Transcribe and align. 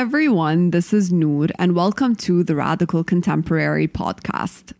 everyone, 0.00 0.70
this 0.70 0.94
is 0.94 1.12
Nour, 1.12 1.48
and 1.58 1.74
welcome 1.74 2.16
to 2.16 2.42
the 2.42 2.56
Radical 2.56 3.04
Contemporary 3.04 3.86
podcast. 3.86 4.72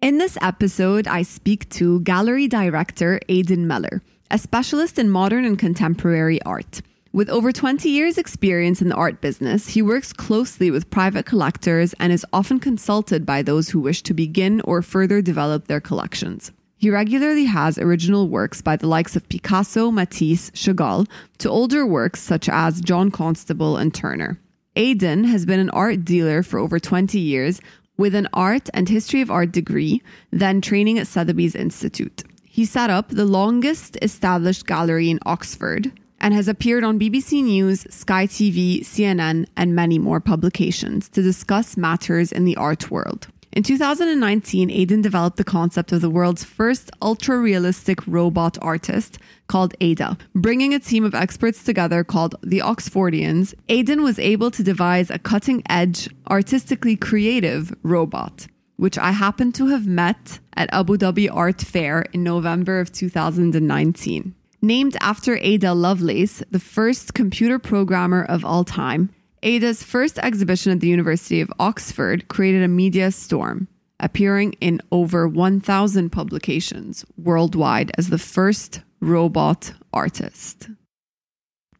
In 0.00 0.18
this 0.18 0.36
episode, 0.42 1.06
I 1.06 1.22
speak 1.22 1.68
to 1.68 2.00
gallery 2.00 2.48
director 2.48 3.20
Aidan 3.28 3.68
Meller, 3.68 4.02
a 4.28 4.38
specialist 4.38 4.98
in 4.98 5.08
modern 5.08 5.44
and 5.44 5.56
contemporary 5.56 6.42
art. 6.42 6.82
With 7.12 7.30
over 7.30 7.52
20 7.52 7.88
years' 7.88 8.18
experience 8.18 8.82
in 8.82 8.88
the 8.88 8.96
art 8.96 9.20
business, 9.20 9.68
he 9.68 9.82
works 9.82 10.12
closely 10.12 10.72
with 10.72 10.90
private 10.90 11.24
collectors 11.24 11.94
and 12.00 12.12
is 12.12 12.26
often 12.32 12.58
consulted 12.58 13.24
by 13.24 13.40
those 13.40 13.68
who 13.68 13.78
wish 13.78 14.02
to 14.02 14.12
begin 14.12 14.60
or 14.62 14.82
further 14.82 15.22
develop 15.22 15.68
their 15.68 15.80
collections. 15.80 16.50
He 16.82 16.90
regularly 16.90 17.44
has 17.44 17.78
original 17.78 18.28
works 18.28 18.60
by 18.60 18.74
the 18.74 18.88
likes 18.88 19.14
of 19.14 19.28
Picasso, 19.28 19.92
Matisse, 19.92 20.50
Chagall, 20.50 21.06
to 21.38 21.48
older 21.48 21.86
works 21.86 22.20
such 22.20 22.48
as 22.48 22.80
John 22.80 23.12
Constable 23.12 23.76
and 23.76 23.94
Turner. 23.94 24.40
Aidan 24.74 25.22
has 25.22 25.46
been 25.46 25.60
an 25.60 25.70
art 25.70 26.04
dealer 26.04 26.42
for 26.42 26.58
over 26.58 26.80
20 26.80 27.20
years 27.20 27.60
with 27.96 28.16
an 28.16 28.26
art 28.32 28.68
and 28.74 28.88
history 28.88 29.20
of 29.20 29.30
art 29.30 29.52
degree, 29.52 30.02
then 30.32 30.60
training 30.60 30.98
at 30.98 31.06
Sotheby's 31.06 31.54
Institute. 31.54 32.24
He 32.42 32.64
set 32.64 32.90
up 32.90 33.10
the 33.10 33.26
longest 33.26 33.96
established 34.02 34.66
gallery 34.66 35.08
in 35.08 35.20
Oxford 35.24 35.92
and 36.18 36.34
has 36.34 36.48
appeared 36.48 36.82
on 36.82 36.98
BBC 36.98 37.44
News, 37.44 37.86
Sky 37.90 38.26
TV, 38.26 38.80
CNN, 38.80 39.46
and 39.56 39.76
many 39.76 40.00
more 40.00 40.18
publications 40.18 41.08
to 41.10 41.22
discuss 41.22 41.76
matters 41.76 42.32
in 42.32 42.44
the 42.44 42.56
art 42.56 42.90
world. 42.90 43.28
In 43.54 43.62
2019, 43.62 44.70
Aidan 44.70 45.02
developed 45.02 45.36
the 45.36 45.44
concept 45.44 45.92
of 45.92 46.00
the 46.00 46.08
world's 46.08 46.42
first 46.42 46.90
ultra 47.02 47.36
realistic 47.36 47.98
robot 48.06 48.56
artist 48.62 49.18
called 49.46 49.74
Ai-Da. 49.78 50.14
Bringing 50.34 50.72
a 50.72 50.78
team 50.78 51.04
of 51.04 51.14
experts 51.14 51.62
together 51.62 52.02
called 52.02 52.34
the 52.42 52.60
Oxfordians, 52.60 53.52
Aidan 53.68 54.02
was 54.02 54.18
able 54.18 54.50
to 54.52 54.62
devise 54.62 55.10
a 55.10 55.18
cutting 55.18 55.62
edge, 55.68 56.08
artistically 56.30 56.96
creative 56.96 57.74
robot, 57.82 58.46
which 58.76 58.96
I 58.96 59.10
happened 59.10 59.54
to 59.56 59.66
have 59.66 59.86
met 59.86 60.40
at 60.56 60.72
Abu 60.72 60.96
Dhabi 60.96 61.28
Art 61.30 61.60
Fair 61.60 62.06
in 62.14 62.22
November 62.22 62.80
of 62.80 62.90
2019. 62.90 64.34
Named 64.62 64.96
after 65.02 65.36
Ada 65.36 65.74
Lovelace, 65.74 66.42
the 66.50 66.58
first 66.58 67.12
computer 67.12 67.58
programmer 67.58 68.24
of 68.24 68.46
all 68.46 68.64
time, 68.64 69.10
Ai-Da's 69.44 69.82
first 69.82 70.20
exhibition 70.20 70.70
at 70.70 70.78
the 70.78 70.88
University 70.88 71.40
of 71.40 71.52
Oxford 71.58 72.28
created 72.28 72.62
a 72.62 72.68
media 72.68 73.10
storm, 73.10 73.66
appearing 73.98 74.52
in 74.60 74.80
over 74.92 75.26
1,000 75.26 76.10
publications 76.10 77.04
worldwide 77.16 77.90
as 77.98 78.08
the 78.08 78.18
first 78.18 78.82
robot 79.00 79.72
artist. 79.92 80.68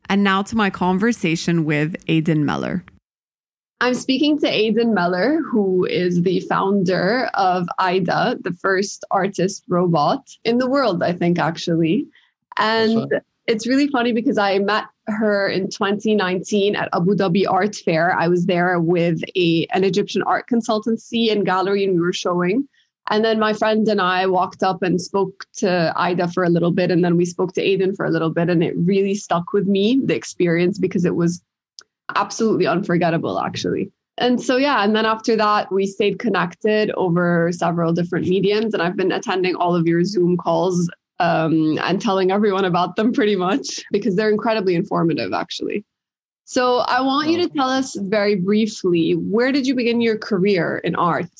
And 0.09 0.25
now 0.25 0.43
to 0.43 0.57
my 0.57 0.71
conversation 0.71 1.65
with 1.65 1.95
Aidan 2.09 2.45
Meller. 2.45 2.85
I'm 3.81 3.95
speaking 3.95 4.39
to 4.41 4.49
Aidan 4.49 4.93
Meller, 4.93 5.39
who 5.41 5.85
is 5.85 6.23
the 6.23 6.41
founder 6.41 7.31
of 7.35 7.69
Ai-Da, 7.79 8.35
the 8.41 8.55
first 8.61 9.05
artist 9.13 9.63
robot 9.69 10.29
in 10.45 10.59
the 10.59 10.69
world, 10.69 11.03
I 11.03 11.13
think, 11.13 11.39
actually. 11.39 12.09
And 12.57 13.13
it's 13.47 13.67
really 13.67 13.89
funny 13.89 14.13
because 14.13 14.39
I 14.39 14.59
met 14.59 14.85
her 15.07 15.49
in 15.49 15.69
2019 15.69 16.77
at 16.77 16.89
Abu 16.93 17.15
Dhabi 17.15 17.45
Art 17.49 17.77
Fair. 17.77 18.15
I 18.15 18.29
was 18.29 18.47
there 18.47 18.79
with 18.81 19.21
a 19.37 19.67
an 19.73 19.85
Egyptian 19.85 20.23
art 20.23 20.47
consultancy 20.49 21.33
and 21.33 21.45
gallery, 21.45 21.85
and 21.85 21.95
we 21.95 22.01
were 22.01 22.13
showing. 22.13 22.69
And 23.11 23.25
then 23.25 23.41
my 23.41 23.53
friend 23.53 23.87
and 23.89 24.01
I 24.01 24.27
walked 24.27 24.63
up 24.63 24.83
and 24.83 25.01
spoke 25.01 25.45
to 25.57 25.93
Ai-Da 25.97 26.29
for 26.29 26.45
a 26.45 26.49
little 26.49 26.71
bit, 26.71 26.91
and 26.91 27.05
then 27.05 27.17
we 27.17 27.25
spoke 27.25 27.53
to 27.55 27.63
Aidan 27.63 27.97
for 27.97 28.07
a 28.07 28.11
little 28.11 28.31
bit, 28.31 28.49
and 28.49 28.63
it 28.63 28.75
really 28.77 29.15
stuck 29.15 29.53
with 29.53 29.67
me 29.67 30.01
the 30.05 30.15
experience 30.15 30.79
because 30.79 31.05
it 31.05 31.17
was 31.17 31.43
absolutely 32.15 32.67
unforgettable, 32.67 33.41
actually. 33.41 33.91
And 34.19 34.41
so 34.41 34.57
yeah, 34.57 34.85
and 34.85 34.95
then 34.95 35.07
after 35.07 35.37
that, 35.37 35.73
we 35.73 35.87
stayed 35.87 36.19
connected 36.19 36.91
over 36.93 37.51
several 37.51 37.93
different 37.93 38.29
mediums, 38.29 38.73
and 38.73 38.83
I've 38.83 38.97
been 38.97 39.11
attending 39.11 39.57
all 39.57 39.75
of 39.75 39.87
your 39.87 40.05
Zoom 40.05 40.37
calls 40.37 40.89
um, 41.19 41.79
and 41.83 42.01
telling 42.01 42.31
everyone 42.31 42.65
about 42.65 42.97
them 42.97 43.13
pretty 43.13 43.37
much 43.37 43.83
because 43.93 44.17
they're 44.17 44.31
incredibly 44.31 44.75
informative, 44.75 45.33
actually. 45.33 45.85
So 46.45 46.79
I 46.79 47.01
want 47.01 47.31
you 47.31 47.39
to 47.39 47.49
tell 47.49 47.69
us 47.69 47.97
very 47.97 48.35
briefly 48.35 49.13
where 49.13 49.53
did 49.53 49.67
you 49.67 49.75
begin 49.75 50.01
your 50.01 50.19
career 50.19 50.79
in 50.85 50.95
art? 50.97 51.31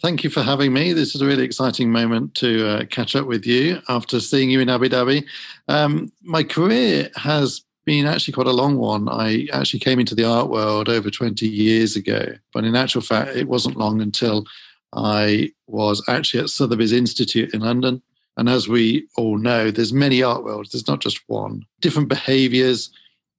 Thank 0.00 0.24
you 0.24 0.30
for 0.30 0.42
having 0.42 0.72
me. 0.72 0.92
This 0.92 1.14
is 1.14 1.20
a 1.20 1.26
really 1.26 1.44
exciting 1.44 1.90
moment 1.90 2.34
to 2.36 2.66
uh, 2.66 2.84
catch 2.86 3.14
up 3.14 3.26
with 3.26 3.46
you 3.46 3.80
after 3.88 4.20
seeing 4.20 4.50
you 4.50 4.60
in 4.60 4.68
Abu 4.68 4.88
Dhabi. 4.88 5.24
Um, 5.68 6.10
my 6.22 6.42
career 6.42 7.10
has 7.16 7.62
been 7.84 8.06
actually 8.06 8.32
quite 8.32 8.46
a 8.46 8.52
long 8.52 8.78
one. 8.78 9.08
I 9.08 9.48
actually 9.52 9.80
came 9.80 10.00
into 10.00 10.14
the 10.14 10.24
art 10.24 10.48
world 10.48 10.88
over 10.88 11.10
20 11.10 11.46
years 11.46 11.94
ago, 11.94 12.34
but 12.52 12.64
in 12.64 12.74
actual 12.74 13.02
fact, 13.02 13.36
it 13.36 13.48
wasn't 13.48 13.76
long 13.76 14.00
until 14.00 14.44
I 14.92 15.52
was 15.66 16.02
actually 16.08 16.40
at 16.40 16.48
Sotheby's 16.48 16.92
Institute 16.92 17.54
in 17.54 17.60
London 17.60 18.02
and 18.36 18.48
as 18.48 18.68
we 18.68 19.06
all 19.16 19.38
know, 19.38 19.70
there's 19.70 19.92
many 19.92 20.22
art 20.22 20.44
worlds. 20.44 20.70
There's 20.70 20.88
not 20.88 21.00
just 21.00 21.20
one. 21.26 21.64
Different 21.80 22.08
behaviors, 22.08 22.90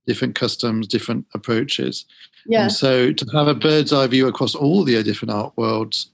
different 0.05 0.35
customs, 0.35 0.87
different 0.87 1.25
approaches. 1.33 2.05
Yeah. 2.45 2.63
And 2.63 2.71
so 2.71 3.11
to 3.11 3.25
have 3.33 3.47
a 3.47 3.55
bird's 3.55 3.93
eye 3.93 4.07
view 4.07 4.27
across 4.27 4.53
all 4.53 4.83
the 4.83 5.01
different 5.03 5.31
art 5.31 5.53
worlds 5.55 6.11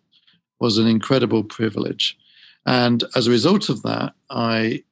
was 0.59 0.77
an 0.77 0.87
incredible 0.87 1.43
privilege. 1.43 2.17
And 2.65 3.03
as 3.15 3.27
a 3.27 3.31
result 3.31 3.69
of 3.69 3.81
that, 3.83 4.13
I 4.29 4.83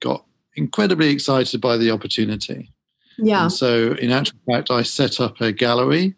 got 0.00 0.24
incredibly 0.56 1.10
excited 1.10 1.60
by 1.60 1.76
the 1.76 1.90
opportunity. 1.90 2.72
Yeah. 3.18 3.42
And 3.42 3.52
so, 3.52 3.92
in 3.92 4.10
actual 4.10 4.38
fact, 4.50 4.70
I 4.70 4.82
set 4.82 5.20
up 5.20 5.40
a 5.40 5.52
gallery 5.52 6.14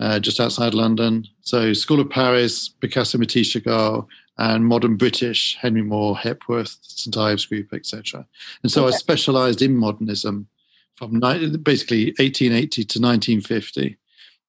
uh, 0.00 0.18
just 0.18 0.40
outside 0.40 0.74
London. 0.74 1.26
So, 1.42 1.72
School 1.72 2.00
of 2.00 2.08
Paris, 2.08 2.68
Picasso, 2.68 3.18
Matisse, 3.18 3.54
Chagall, 3.54 4.06
and 4.38 4.66
modern 4.66 4.96
British, 4.96 5.56
Henry 5.60 5.82
Moore, 5.82 6.16
Hepworth, 6.16 6.78
St 6.82 7.16
Ives 7.16 7.44
Group, 7.46 7.72
etc. 7.72 8.26
And 8.62 8.70
so 8.70 8.86
okay. 8.86 8.94
I 8.94 8.96
specialized 8.96 9.62
in 9.62 9.76
modernism 9.76 10.46
from 10.94 11.20
basically 11.62 12.06
1880 12.18 12.84
to 12.84 13.00
1950 13.00 13.96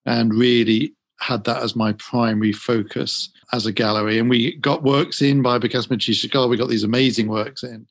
and 0.06 0.34
really 0.34 0.94
had 1.20 1.44
that 1.44 1.62
as 1.62 1.76
my 1.76 1.94
primary 1.94 2.54
focus 2.54 3.30
as 3.52 3.66
a 3.66 3.72
gallery. 3.72 4.20
And 4.20 4.30
we 4.30 4.56
got 4.58 4.84
works 4.84 5.22
in 5.22 5.42
by 5.42 5.58
Matisse 5.58 6.26
Chagall. 6.26 6.50
We 6.50 6.58
got 6.58 6.70
these 6.70 6.84
amazing 6.84 7.28
works 7.28 7.64
in. 7.64 7.88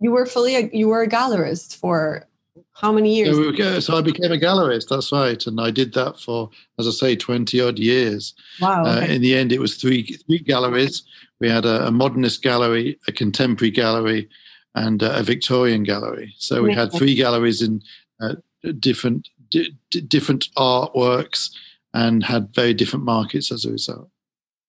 You 0.00 0.12
were 0.12 0.26
fully, 0.26 0.56
a, 0.56 0.70
you 0.72 0.88
were 0.88 1.02
a 1.02 1.08
gallerist 1.08 1.76
for 1.76 2.26
how 2.74 2.92
many 2.92 3.14
years? 3.16 3.36
So, 3.36 3.80
so, 3.80 3.96
I 3.96 4.02
became 4.02 4.32
a 4.32 4.36
gallerist. 4.36 4.88
That's 4.88 5.12
right, 5.12 5.46
and 5.46 5.60
I 5.60 5.70
did 5.70 5.94
that 5.94 6.20
for, 6.20 6.50
as 6.78 6.86
I 6.86 6.90
say, 6.90 7.16
twenty 7.16 7.60
odd 7.60 7.78
years. 7.78 8.34
Wow! 8.60 8.84
Uh, 8.84 8.96
okay. 8.96 9.06
Uh, 9.06 9.14
in 9.14 9.22
the 9.22 9.34
end, 9.34 9.52
it 9.52 9.60
was 9.60 9.76
three 9.76 10.04
three 10.26 10.38
galleries. 10.38 11.02
We 11.40 11.48
had 11.48 11.64
a, 11.64 11.86
a 11.86 11.90
modernist 11.90 12.42
gallery, 12.42 12.98
a 13.08 13.12
contemporary 13.12 13.70
gallery, 13.70 14.28
and 14.74 15.02
uh, 15.02 15.12
a 15.14 15.22
Victorian 15.22 15.82
gallery. 15.82 16.34
So 16.38 16.62
we 16.62 16.74
had 16.74 16.92
three 16.92 17.14
galleries 17.14 17.62
in 17.62 17.82
uh, 18.20 18.34
different 18.78 19.28
d- 19.50 19.74
different 20.08 20.48
artworks 20.56 21.50
and 21.94 22.24
had 22.24 22.54
very 22.54 22.74
different 22.74 23.04
markets 23.04 23.52
as 23.52 23.64
a 23.64 23.70
result. 23.70 24.08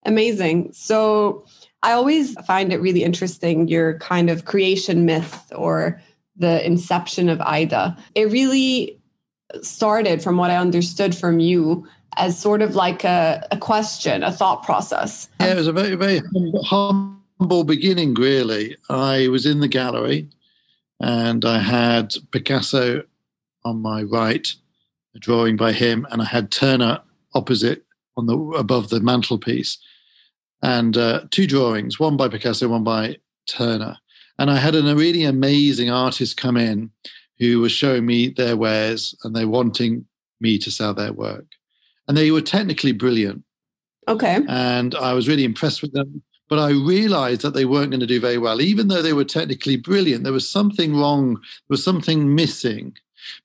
Amazing. 0.06 0.74
So 0.74 1.46
I 1.82 1.94
always 1.94 2.34
find 2.46 2.74
it 2.74 2.82
really 2.82 3.04
interesting 3.04 3.68
your 3.68 3.98
kind 4.00 4.30
of 4.30 4.46
creation 4.46 5.06
myth 5.06 5.52
or 5.56 6.02
the 6.36 6.66
inception 6.66 7.30
of 7.30 7.40
Ai-Da. 7.42 7.96
It 8.16 8.32
really 8.32 9.00
started, 9.62 10.24
from 10.24 10.38
what 10.38 10.50
I 10.52 10.58
understood 10.58 11.16
from 11.16 11.40
you, 11.40 11.88
as 12.18 12.38
sort 12.38 12.62
of 12.62 12.76
like 12.76 13.04
a, 13.04 13.46
a 13.52 13.58
question, 13.58 14.24
a 14.24 14.32
thought 14.32 14.64
process. 14.64 15.30
Yeah, 15.40 15.54
it 15.54 15.58
was 15.58 15.68
a 15.68 15.74
very, 15.74 15.96
very 15.96 16.22
humble, 16.64 17.64
beginning, 17.64 18.14
really. 18.14 18.78
I 18.90 19.28
was 19.28 19.46
in 19.46 19.60
the 19.60 19.68
gallery 19.68 20.30
and 21.00 21.44
I 21.44 21.60
had 21.60 22.14
Picasso 22.32 23.04
on 23.66 23.82
my 23.82 24.04
right, 24.04 24.48
a 25.16 25.20
drawing 25.20 25.58
by 25.58 25.74
him, 25.74 26.08
and 26.12 26.22
I 26.22 26.26
had 26.26 26.52
Turner 26.52 27.02
opposite 27.34 27.84
on 28.16 28.28
the 28.28 28.38
above 28.38 28.90
the 28.90 29.00
mantelpiece, 29.00 29.78
and 30.62 30.96
uh, 30.98 31.22
two 31.32 31.48
drawings, 31.48 32.00
one 32.00 32.16
by 32.16 32.30
Picasso, 32.30 32.68
one 32.68 32.84
by 32.84 33.18
Turner. 33.48 33.98
And 34.40 34.50
I 34.50 34.58
had 34.58 34.76
a 34.76 34.96
really 34.96 35.24
amazing 35.24 35.90
artist 35.90 36.38
come 36.38 36.58
in 36.58 36.92
who 37.40 37.60
was 37.60 37.72
showing 37.72 38.06
me 38.06 38.30
their 38.30 38.58
wares 38.58 39.16
and 39.24 39.36
they 39.36 39.46
wanting 39.46 40.06
me 40.40 40.58
to 40.60 40.72
sell 40.72 40.94
their 40.94 41.14
work. 41.14 41.46
And 42.08 42.18
they 42.18 42.32
were 42.32 42.42
technically 42.42 42.92
brilliant. 42.92 43.44
Okay. 44.08 44.40
And 44.48 44.96
I 44.96 45.14
was 45.14 45.28
really 45.28 45.46
impressed 45.46 45.82
with 45.82 45.94
them. 45.94 46.22
But 46.50 46.60
I 46.60 46.72
realized 46.72 47.42
that 47.42 47.54
they 47.54 47.66
weren't 47.66 47.92
going 47.92 48.02
to 48.02 48.06
do 48.06 48.20
very 48.20 48.38
well. 48.38 48.62
Even 48.62 48.88
though 48.88 49.02
they 49.02 49.14
were 49.14 49.24
technically 49.24 49.78
brilliant, 49.78 50.24
there 50.24 50.34
was 50.34 50.50
something 50.50 50.96
wrong, 50.96 51.36
there 51.36 51.70
was 51.70 51.84
something 51.84 52.36
missing. 52.36 52.94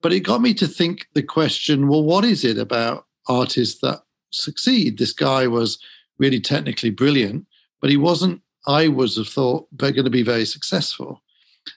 But 0.02 0.12
it 0.12 0.20
got 0.20 0.42
me 0.42 0.52
to 0.54 0.66
think 0.66 1.06
the 1.14 1.22
question 1.22 1.88
well, 1.88 2.02
what 2.02 2.24
is 2.24 2.44
it 2.44 2.58
about 2.58 3.06
artists 3.28 3.80
that 3.80 4.02
succeed? 4.30 4.98
This 4.98 5.12
guy 5.12 5.46
was 5.46 5.78
really 6.18 6.40
technically 6.40 6.90
brilliant, 6.90 7.46
but 7.80 7.90
he 7.90 7.96
wasn't 7.96 8.42
I 8.66 8.88
would 8.88 9.14
have 9.14 9.28
thought 9.28 9.68
they're 9.72 9.92
going 9.92 10.04
to 10.04 10.10
be 10.10 10.22
very 10.22 10.44
successful. 10.44 11.22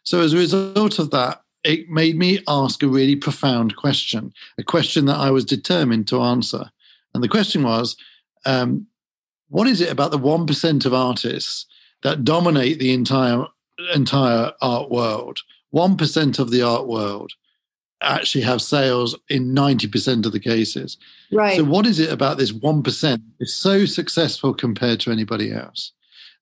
So 0.04 0.22
as 0.22 0.33
a 0.33 0.38
result 0.38 1.00
of 1.00 1.12
that, 1.12 1.42
it 1.63 1.89
made 1.89 2.18
me 2.18 2.39
ask 2.48 2.81
a 2.81 2.88
really 2.88 3.16
profound 3.16 3.75
question, 3.75 4.33
a 4.57 4.63
question 4.63 5.06
that 5.06 5.18
I 5.18 5.30
was 5.31 5.45
determined 5.45 6.07
to 6.07 6.22
answer. 6.22 6.72
And 7.13 7.24
the 7.24 7.30
question 7.30 7.63
was, 7.63 7.95
um, 8.45 8.88
what 9.50 9.68
is 9.68 9.81
it 9.81 9.92
about 9.92 10.12
the 10.12 10.18
one 10.18 10.48
percent 10.48 10.86
of 10.86 10.94
artists 10.94 11.66
that 12.04 12.24
dominate 12.24 12.80
the 12.80 12.94
entire 12.94 13.45
entire 13.94 14.54
art 14.62 14.89
world? 14.89 15.39
One 15.69 15.98
percent 15.98 16.39
of 16.39 16.50
the 16.50 16.62
art 16.62 16.88
world 16.88 17.34
actually 18.01 18.42
have 18.42 18.62
sales 18.62 19.16
in 19.30 19.54
90% 19.54 20.25
of 20.25 20.31
the 20.31 20.39
cases. 20.39 20.98
Right. 21.31 21.57
So 21.57 21.63
what 21.63 21.86
is 21.86 22.00
it 22.00 22.12
about 22.12 22.38
this 22.38 22.51
1% 22.51 23.22
is 23.39 23.54
so 23.54 23.86
successful 23.86 24.54
compared 24.54 25.00
to 25.01 25.12
anybody 25.12 25.51
else? 25.51 25.92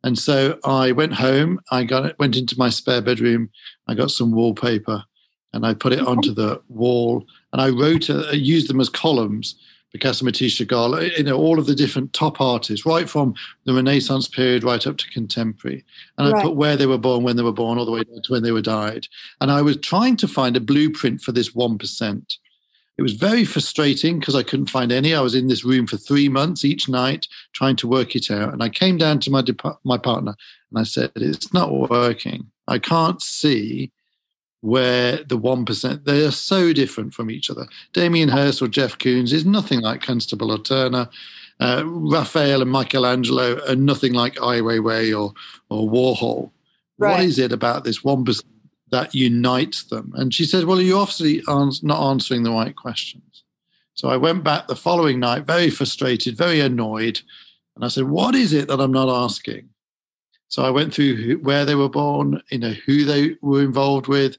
And 0.04 0.18
so 0.18 0.58
I 0.64 0.92
went 0.92 1.14
home, 1.14 1.60
I 1.72 1.84
got 1.84 2.18
went 2.20 2.38
into 2.38 2.58
my 2.58 2.70
spare 2.70 3.02
bedroom, 3.02 3.50
I 3.88 3.96
got 3.96 4.12
some 4.12 4.32
wallpaper 4.32 5.04
and 5.52 5.66
I 5.66 5.74
put 5.74 5.94
it 5.94 6.00
onto 6.00 6.34
the 6.34 6.62
wall 6.70 7.26
and 7.52 7.62
I 7.62 7.70
wrote 7.70 8.10
uh, 8.10 8.32
used 8.32 8.70
them 8.70 8.80
as 8.80 8.90
columns 8.90 9.56
Picasso, 9.92 10.24
Matisse, 10.24 10.60
Chagall, 10.60 11.18
you 11.18 11.24
know, 11.24 11.36
all 11.36 11.58
of 11.58 11.66
the 11.66 11.74
different 11.74 12.14
top 12.14 12.40
artists, 12.40 12.86
right 12.86 13.10
from 13.10 13.34
the 13.66 13.74
Renaissance 13.74 14.28
period 14.28 14.64
right 14.64 14.86
up 14.86 14.98
to 14.98 15.10
contemporary. 15.10 15.84
And 16.18 16.34
I 16.36 16.44
put 16.44 16.56
where 16.56 16.78
they 16.78 16.86
were 16.86 17.00
born, 17.00 17.24
when 17.24 17.38
they 17.38 17.44
were 17.44 17.52
born, 17.52 17.80
all 17.80 17.86
the 17.86 17.92
way 17.92 18.04
down 18.04 18.22
to 18.22 18.32
when 18.32 18.44
they 18.44 18.52
were 18.52 18.62
died. 18.62 19.08
And 19.42 19.52
I 19.52 19.64
was 19.64 19.78
trying 19.78 20.16
to 20.18 20.28
find 20.28 20.56
a 20.56 20.62
blueprint 20.62 21.22
for 21.22 21.32
this 21.32 21.54
1%. 21.54 22.38
It 23.00 23.04
was 23.04 23.14
very 23.14 23.46
frustrating 23.46 24.20
because 24.20 24.36
I 24.36 24.44
couldn't 24.44 24.70
find 24.70 24.92
any. 24.92 25.16
I 25.16 25.22
was 25.22 25.34
in 25.34 25.48
this 25.48 25.64
room 25.64 25.88
for 25.88 25.96
three 25.96 26.28
months 26.28 26.66
each 26.66 26.90
night 26.90 27.28
trying 27.54 27.78
to 27.78 27.88
work 27.88 28.14
it 28.14 28.30
out. 28.30 28.52
And 28.52 28.62
I 28.62 28.68
came 28.68 28.98
down 28.98 29.22
to 29.22 29.32
my, 29.32 29.42
my 29.86 29.98
partner 29.98 30.36
and 30.70 30.80
I 30.80 30.84
said, 30.84 31.14
It's 31.16 31.54
not 31.54 31.72
working. 31.90 32.52
I 32.68 32.78
can't 32.78 33.22
see 33.22 33.94
where 34.60 35.24
the 35.24 35.40
1%, 35.40 36.04
they 36.04 36.26
are 36.26 36.32
so 36.32 36.74
different 36.74 37.14
from 37.14 37.32
each 37.32 37.50
other. 37.50 37.68
Damien 37.94 38.28
Hirst 38.28 38.62
or 38.62 38.68
Jeff 38.68 38.98
Koons 38.98 39.32
is 39.32 39.46
nothing 39.46 39.80
like 39.80 40.02
Constable 40.02 40.52
or 40.52 40.60
Turner. 40.60 41.08
Uh, 41.62 41.84
Raphael 41.86 42.62
and 42.62 42.70
Michelangelo 42.70 43.66
are 43.66 43.78
nothing 43.78 44.12
like 44.12 44.36
Ai 44.42 44.60
Weiwei 44.60 45.18
or, 45.18 45.34
or 45.70 45.90
Warhol. 45.90 46.52
Right. 46.98 47.12
What 47.12 47.24
is 47.24 47.40
it 47.40 47.54
about 47.54 47.86
this 47.86 48.00
1% 48.00 48.44
that 48.92 49.14
unites 49.14 49.84
them? 49.86 50.12
And 50.16 50.34
she 50.34 50.46
said, 50.46 50.66
Well, 50.66 50.82
you're 50.82 51.00
obviously 51.00 51.42
not 51.48 52.10
answering 52.10 52.44
the 52.44 52.52
right 52.52 52.76
questions. 52.76 53.44
So 53.94 54.10
I 54.10 54.18
went 54.18 54.44
back 54.44 54.68
the 54.68 54.76
following 54.76 55.20
night, 55.20 55.46
very 55.46 55.70
frustrated, 55.70 56.38
very 56.38 56.60
annoyed. 56.60 57.22
And 57.76 57.84
I 57.84 57.90
said, 57.90 58.06
What 58.06 58.36
is 58.36 58.54
it 58.54 58.68
that 58.68 58.80
I'm 58.80 58.94
not 58.94 59.10
asking? 59.10 59.70
So 60.48 60.64
I 60.64 60.72
went 60.72 60.94
through 60.94 61.16
who, 61.16 61.38
where 61.38 61.64
they 61.64 61.76
were 61.76 61.90
born, 61.90 62.42
you 62.50 62.58
know, 62.58 62.74
who 62.86 63.06
they 63.06 63.36
were 63.42 63.62
involved 63.62 64.08
with, 64.08 64.36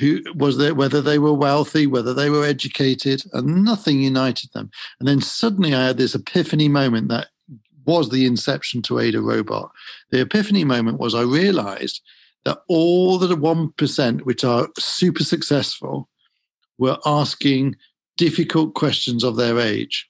who 0.00 0.22
was 0.34 0.56
there, 0.56 0.74
whether 0.74 1.02
they 1.02 1.18
were 1.18 1.34
wealthy, 1.34 1.86
whether 1.86 2.14
they 2.14 2.30
were 2.30 2.44
educated, 2.44 3.22
and 3.32 3.64
nothing 3.64 4.00
united 4.00 4.50
them. 4.52 4.70
And 4.98 5.08
then 5.08 5.20
suddenly 5.20 5.74
I 5.74 5.86
had 5.86 5.98
this 5.98 6.14
epiphany 6.14 6.68
moment 6.68 7.08
that 7.08 7.28
was 7.84 8.08
the 8.08 8.24
inception 8.24 8.80
to 8.82 8.98
Ai-Da 8.98 9.20
Robot. 9.20 9.70
The 10.10 10.22
epiphany 10.22 10.64
moment 10.64 10.98
was 10.98 11.14
I 11.14 11.22
realized 11.22 12.00
that 12.44 12.62
all 12.68 13.18
the 13.18 13.34
1%, 13.34 14.20
which 14.22 14.44
are 14.44 14.68
super 14.78 15.24
successful, 15.24 16.08
were 16.78 16.98
asking 17.06 17.76
difficult 18.16 18.74
questions 18.74 19.24
of 19.24 19.36
their 19.36 19.58
age. 19.58 20.08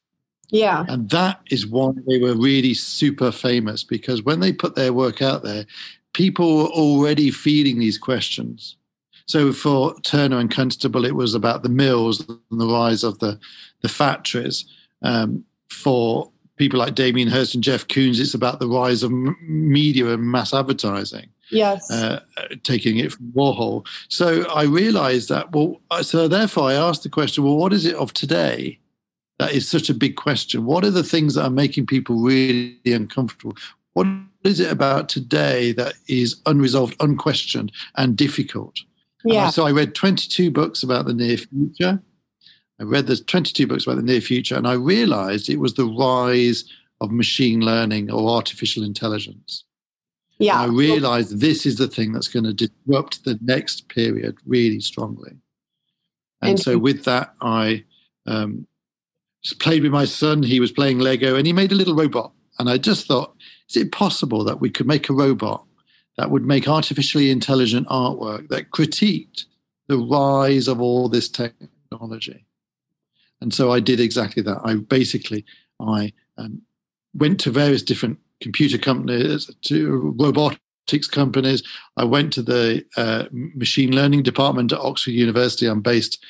Yeah. 0.50 0.84
And 0.88 1.08
that 1.10 1.40
is 1.50 1.66
why 1.66 1.92
they 2.06 2.18
were 2.18 2.36
really 2.36 2.74
super 2.74 3.32
famous 3.32 3.82
because 3.82 4.22
when 4.22 4.40
they 4.40 4.52
put 4.52 4.74
their 4.74 4.92
work 4.92 5.22
out 5.22 5.42
there, 5.42 5.64
people 6.12 6.58
were 6.58 6.70
already 6.70 7.30
feeling 7.30 7.78
these 7.78 7.98
questions. 7.98 8.76
So 9.26 9.52
for 9.52 9.98
Turner 10.02 10.38
and 10.38 10.50
Constable, 10.50 11.04
it 11.04 11.14
was 11.14 11.34
about 11.34 11.62
the 11.62 11.68
mills 11.68 12.28
and 12.28 12.60
the 12.60 12.66
rise 12.66 13.02
of 13.02 13.18
the, 13.20 13.38
the 13.80 13.88
factories. 13.88 14.64
Um, 15.02 15.44
for 15.70 16.30
people 16.56 16.78
like 16.78 16.94
Damien 16.94 17.28
Hirst 17.28 17.54
and 17.54 17.64
Jeff 17.64 17.88
Koons, 17.88 18.20
it's 18.20 18.34
about 18.34 18.60
the 18.60 18.68
rise 18.68 19.02
of 19.02 19.10
m- 19.10 19.36
media 19.42 20.08
and 20.08 20.30
mass 20.30 20.54
advertising. 20.54 21.28
Yes. 21.50 21.90
Uh, 21.90 22.20
taking 22.62 22.98
it 22.98 23.12
from 23.12 23.32
Warhol. 23.32 23.86
So 24.08 24.48
I 24.50 24.64
realized 24.64 25.28
that, 25.28 25.52
well, 25.52 25.80
so 26.02 26.28
therefore 26.28 26.64
I 26.64 26.74
asked 26.74 27.02
the 27.02 27.08
question, 27.08 27.44
well, 27.44 27.56
what 27.56 27.72
is 27.72 27.86
it 27.86 27.94
of 27.96 28.12
today? 28.14 28.78
That 29.38 29.52
is 29.52 29.68
such 29.68 29.90
a 29.90 29.94
big 29.94 30.16
question. 30.16 30.64
What 30.64 30.84
are 30.84 30.90
the 30.90 31.02
things 31.02 31.34
that 31.34 31.44
are 31.44 31.50
making 31.50 31.86
people 31.86 32.16
really 32.16 32.78
uncomfortable? 32.86 33.56
What 33.94 34.06
is 34.44 34.60
it 34.60 34.70
about 34.70 35.08
today 35.08 35.72
that 35.72 35.94
is 36.08 36.40
unresolved, 36.46 36.96
unquestioned, 37.00 37.72
and 37.96 38.16
difficult? 38.16 38.78
Yeah. 39.24 39.48
so 39.48 39.66
I 39.66 39.72
read 39.72 39.94
22 39.94 40.50
books 40.50 40.82
about 40.82 41.06
the 41.06 41.14
near 41.14 41.38
future. 41.38 42.00
I 42.78 42.82
read 42.82 43.06
the 43.06 43.16
22 43.16 43.66
books 43.66 43.86
about 43.86 43.96
the 43.96 44.02
near 44.02 44.20
future, 44.20 44.56
and 44.56 44.66
I 44.66 44.74
realized 44.74 45.48
it 45.48 45.60
was 45.60 45.74
the 45.74 45.86
rise 45.86 46.64
of 47.00 47.10
machine 47.10 47.60
learning 47.60 48.10
or 48.10 48.28
artificial 48.28 48.84
intelligence. 48.84 49.64
Yeah. 50.38 50.62
And 50.62 50.72
I 50.72 50.74
realized 50.74 51.40
this 51.40 51.64
is 51.64 51.76
the 51.76 51.88
thing 51.88 52.12
that's 52.12 52.28
going 52.28 52.44
to 52.44 52.52
disrupt 52.52 53.24
the 53.24 53.38
next 53.42 53.88
period 53.88 54.36
really 54.46 54.80
strongly. 54.80 55.32
And 56.42 56.60
so, 56.60 56.76
with 56.76 57.04
that, 57.04 57.34
I 57.40 57.84
um, 58.26 58.66
played 59.60 59.82
with 59.82 59.92
my 59.92 60.04
son. 60.04 60.42
He 60.42 60.60
was 60.60 60.72
playing 60.72 60.98
Lego 60.98 61.36
and 61.36 61.46
he 61.46 61.52
made 61.52 61.72
a 61.72 61.74
little 61.74 61.94
robot. 61.94 62.32
And 62.58 62.68
I 62.68 62.78
just 62.78 63.06
thought, 63.06 63.34
is 63.68 63.76
it 63.76 63.92
possible 63.92 64.44
that 64.44 64.60
we 64.60 64.70
could 64.70 64.86
make 64.86 65.08
a 65.08 65.14
robot 65.14 65.64
that 66.16 66.30
would 66.30 66.44
make 66.44 66.68
artificially 66.68 67.30
intelligent 67.30 67.88
artwork 67.88 68.48
that 68.48 68.70
critiqued 68.70 69.46
the 69.88 69.98
rise 69.98 70.68
of 70.68 70.80
all 70.80 71.08
this 71.08 71.28
technology? 71.28 72.44
And 73.40 73.52
so 73.52 73.72
I 73.72 73.80
did 73.80 74.00
exactly 74.00 74.42
that. 74.42 74.60
I 74.64 74.76
basically 74.76 75.44
I 75.80 76.12
um, 76.38 76.62
went 77.14 77.40
to 77.40 77.50
various 77.50 77.82
different 77.82 78.18
computer 78.44 78.78
companies, 78.78 79.50
to 79.62 80.14
robotics 80.18 81.08
companies. 81.08 81.62
I 81.96 82.04
went 82.04 82.32
to 82.34 82.42
the 82.42 82.84
uh, 82.96 83.24
machine 83.32 83.92
learning 83.96 84.22
department 84.22 84.72
at 84.72 84.78
Oxford 84.78 85.12
University. 85.12 85.66
I'm 85.66 85.80
based 85.80 86.22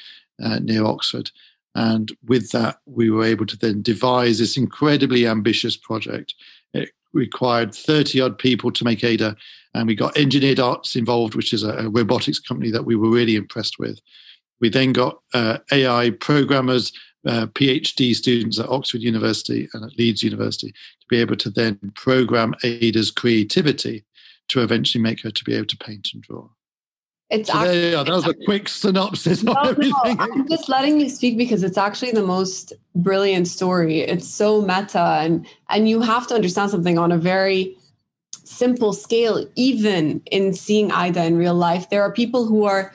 uh, 0.43 0.61
near 0.61 0.85
Oxford, 0.85 1.31
and 1.75 2.17
with 2.25 2.51
that, 2.53 2.79
we 2.87 3.11
were 3.11 3.25
able 3.25 3.47
to 3.47 3.59
then 3.59 3.83
devise 3.83 4.39
this 4.39 4.57
incredibly 4.57 5.27
ambitious 5.27 5.77
project. 5.77 6.35
It 6.73 6.91
required 7.13 7.75
30 7.75 8.21
odd 8.21 8.39
people 8.39 8.71
to 8.73 8.85
make 8.85 9.03
Ai-Da, 9.03 9.35
and 9.75 9.89
we 9.89 9.97
got 9.97 10.17
Engineered 10.17 10.61
Arts 10.61 10.95
involved, 10.95 11.35
which 11.35 11.53
is 11.53 11.65
a, 11.65 11.91
robotics 11.91 12.39
company 12.39 12.71
that 12.71 12.85
we 12.85 12.95
were 12.95 13.11
really 13.11 13.35
impressed 13.35 13.79
with. 13.81 13.99
We 14.61 14.69
then 14.69 14.93
got 14.93 15.19
uh, 15.35 15.59
AI 15.73 16.11
programmers, 16.21 16.93
uh, 17.27 17.47
PhD 17.47 18.15
students 18.15 18.59
at 18.59 18.69
Oxford 18.69 19.01
University 19.01 19.69
and 19.73 19.85
at 19.85 19.97
Leeds 19.99 20.23
University 20.23 20.73
to 20.73 21.07
be 21.09 21.21
able 21.21 21.37
to 21.37 21.51
then 21.51 21.79
program 21.95 22.55
Ai-Da's 22.65 23.11
creativity 23.11 24.05
to 24.49 24.61
eventually 24.61 25.03
make 25.03 25.23
her 25.23 25.31
to 25.31 25.45
be 25.45 25.55
able 25.55 25.67
to 25.67 25.77
paint 25.77 26.09
and 26.13 26.23
draw. 26.23 26.49
It's 27.31 27.51
so 27.51 27.59
actually, 27.59 27.91
That 27.91 28.09
was 28.09 28.29
a 28.29 28.35
quick 28.45 28.69
synopsis 28.69 29.43
no, 29.43 29.53
of 29.55 29.69
everything. 29.69 30.17
No, 30.17 30.17
I'm 30.19 30.49
just 30.49 30.69
letting 30.69 31.01
you 31.01 31.09
speak 31.09 31.39
because 31.39 31.63
it's 31.63 31.79
actually 31.79 32.13
the 32.13 32.23
most 32.23 32.73
brilliant 32.95 33.49
story. 33.49 34.01
It's 34.01 34.29
so 34.29 34.61
meta, 34.61 35.21
and 35.23 35.47
and 35.71 35.89
you 35.89 36.03
have 36.03 36.27
to 36.29 36.35
understand 36.35 36.71
something 36.71 36.99
on 36.99 37.11
a 37.11 37.19
very 37.19 37.77
simple 38.45 38.93
scale. 38.93 39.49
Even 39.57 40.21
in 40.31 40.53
seeing 40.53 40.93
Ai-Da 40.93 41.23
in 41.23 41.39
real 41.39 41.55
life, 41.55 41.89
there 41.89 42.03
are 42.03 42.13
people 42.13 42.45
who 42.45 42.65
are 42.65 42.93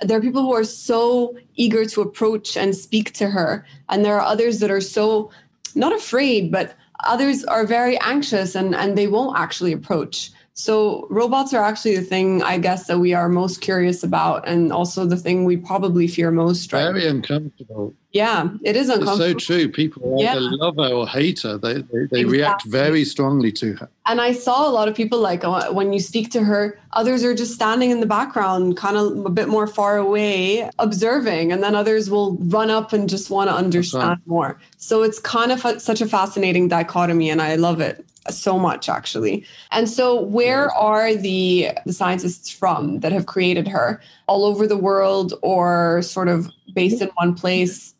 there 0.00 0.18
are 0.18 0.20
people 0.20 0.42
who 0.42 0.54
are 0.54 0.64
so 0.64 1.36
eager 1.56 1.84
to 1.84 2.00
approach 2.02 2.56
and 2.56 2.74
speak 2.74 3.12
to 3.14 3.28
her, 3.28 3.66
and 3.88 4.04
there 4.04 4.16
are 4.16 4.26
others 4.26 4.60
that 4.60 4.70
are 4.70 4.80
so 4.80 5.30
not 5.74 5.92
afraid, 5.92 6.52
but 6.52 6.74
others 7.04 7.44
are 7.44 7.64
very 7.66 7.98
anxious 8.00 8.54
and 8.54 8.74
and 8.74 8.96
they 8.96 9.06
won't 9.06 9.38
actually 9.38 9.72
approach. 9.72 10.30
So 10.58 11.06
robots 11.08 11.54
are 11.54 11.62
actually 11.62 11.94
the 11.94 12.02
thing 12.02 12.42
I 12.42 12.58
guess 12.58 12.88
that 12.88 12.98
we 12.98 13.14
are 13.14 13.28
most 13.28 13.60
curious 13.60 14.02
about, 14.02 14.46
and 14.48 14.72
also 14.72 15.04
the 15.04 15.16
thing 15.16 15.44
we 15.44 15.56
probably 15.56 16.08
fear 16.08 16.32
most. 16.32 16.72
Right? 16.72 16.82
Very 16.82 17.06
uncomfortable. 17.06 17.94
Yeah, 18.10 18.48
it 18.64 18.74
is 18.74 18.88
uncomfortable. 18.88 19.36
It's 19.36 19.46
so 19.46 19.54
true. 19.54 19.68
People 19.68 20.20
either 20.20 20.40
yeah. 20.40 20.48
love 20.50 20.74
her 20.76 20.88
or 20.88 21.06
hate 21.06 21.42
her. 21.42 21.58
They 21.58 21.74
they, 21.74 21.82
they 21.82 22.00
exactly. 22.02 22.24
react 22.24 22.64
very 22.64 23.04
strongly 23.04 23.52
to 23.52 23.74
her. 23.74 23.88
And 24.06 24.20
I 24.20 24.32
saw 24.32 24.68
a 24.68 24.72
lot 24.72 24.88
of 24.88 24.96
people 24.96 25.20
like 25.20 25.44
uh, 25.44 25.70
when 25.70 25.92
you 25.92 26.00
speak 26.00 26.32
to 26.32 26.42
her, 26.42 26.76
others 26.92 27.22
are 27.22 27.36
just 27.36 27.54
standing 27.54 27.92
in 27.92 28.00
the 28.00 28.06
background, 28.06 28.76
kind 28.76 28.96
of 28.96 29.26
a 29.26 29.30
bit 29.30 29.46
more 29.46 29.68
far 29.68 29.96
away, 29.96 30.68
observing, 30.80 31.52
and 31.52 31.62
then 31.62 31.76
others 31.76 32.10
will 32.10 32.36
run 32.38 32.68
up 32.68 32.92
and 32.92 33.08
just 33.08 33.30
want 33.30 33.48
to 33.48 33.54
understand 33.54 34.08
right. 34.08 34.26
more. 34.26 34.58
So 34.78 35.04
it's 35.04 35.20
kind 35.20 35.52
of 35.52 35.64
a, 35.64 35.78
such 35.78 36.00
a 36.00 36.06
fascinating 36.06 36.66
dichotomy, 36.66 37.30
and 37.30 37.40
I 37.40 37.54
love 37.54 37.80
it 37.80 38.04
so 38.30 38.58
much 38.58 38.88
actually. 38.88 39.44
And 39.70 39.88
so 39.88 40.20
where 40.20 40.70
are 40.72 41.14
the 41.14 41.70
the 41.86 41.92
scientists 41.92 42.50
from 42.50 43.00
that 43.00 43.12
have 43.12 43.26
created 43.26 43.68
her? 43.68 44.00
All 44.26 44.44
over 44.44 44.66
the 44.66 44.76
world 44.76 45.34
or 45.42 46.02
sort 46.02 46.28
of 46.28 46.50
based 46.74 47.02
in 47.02 47.08
one 47.16 47.34
place? 47.34 47.94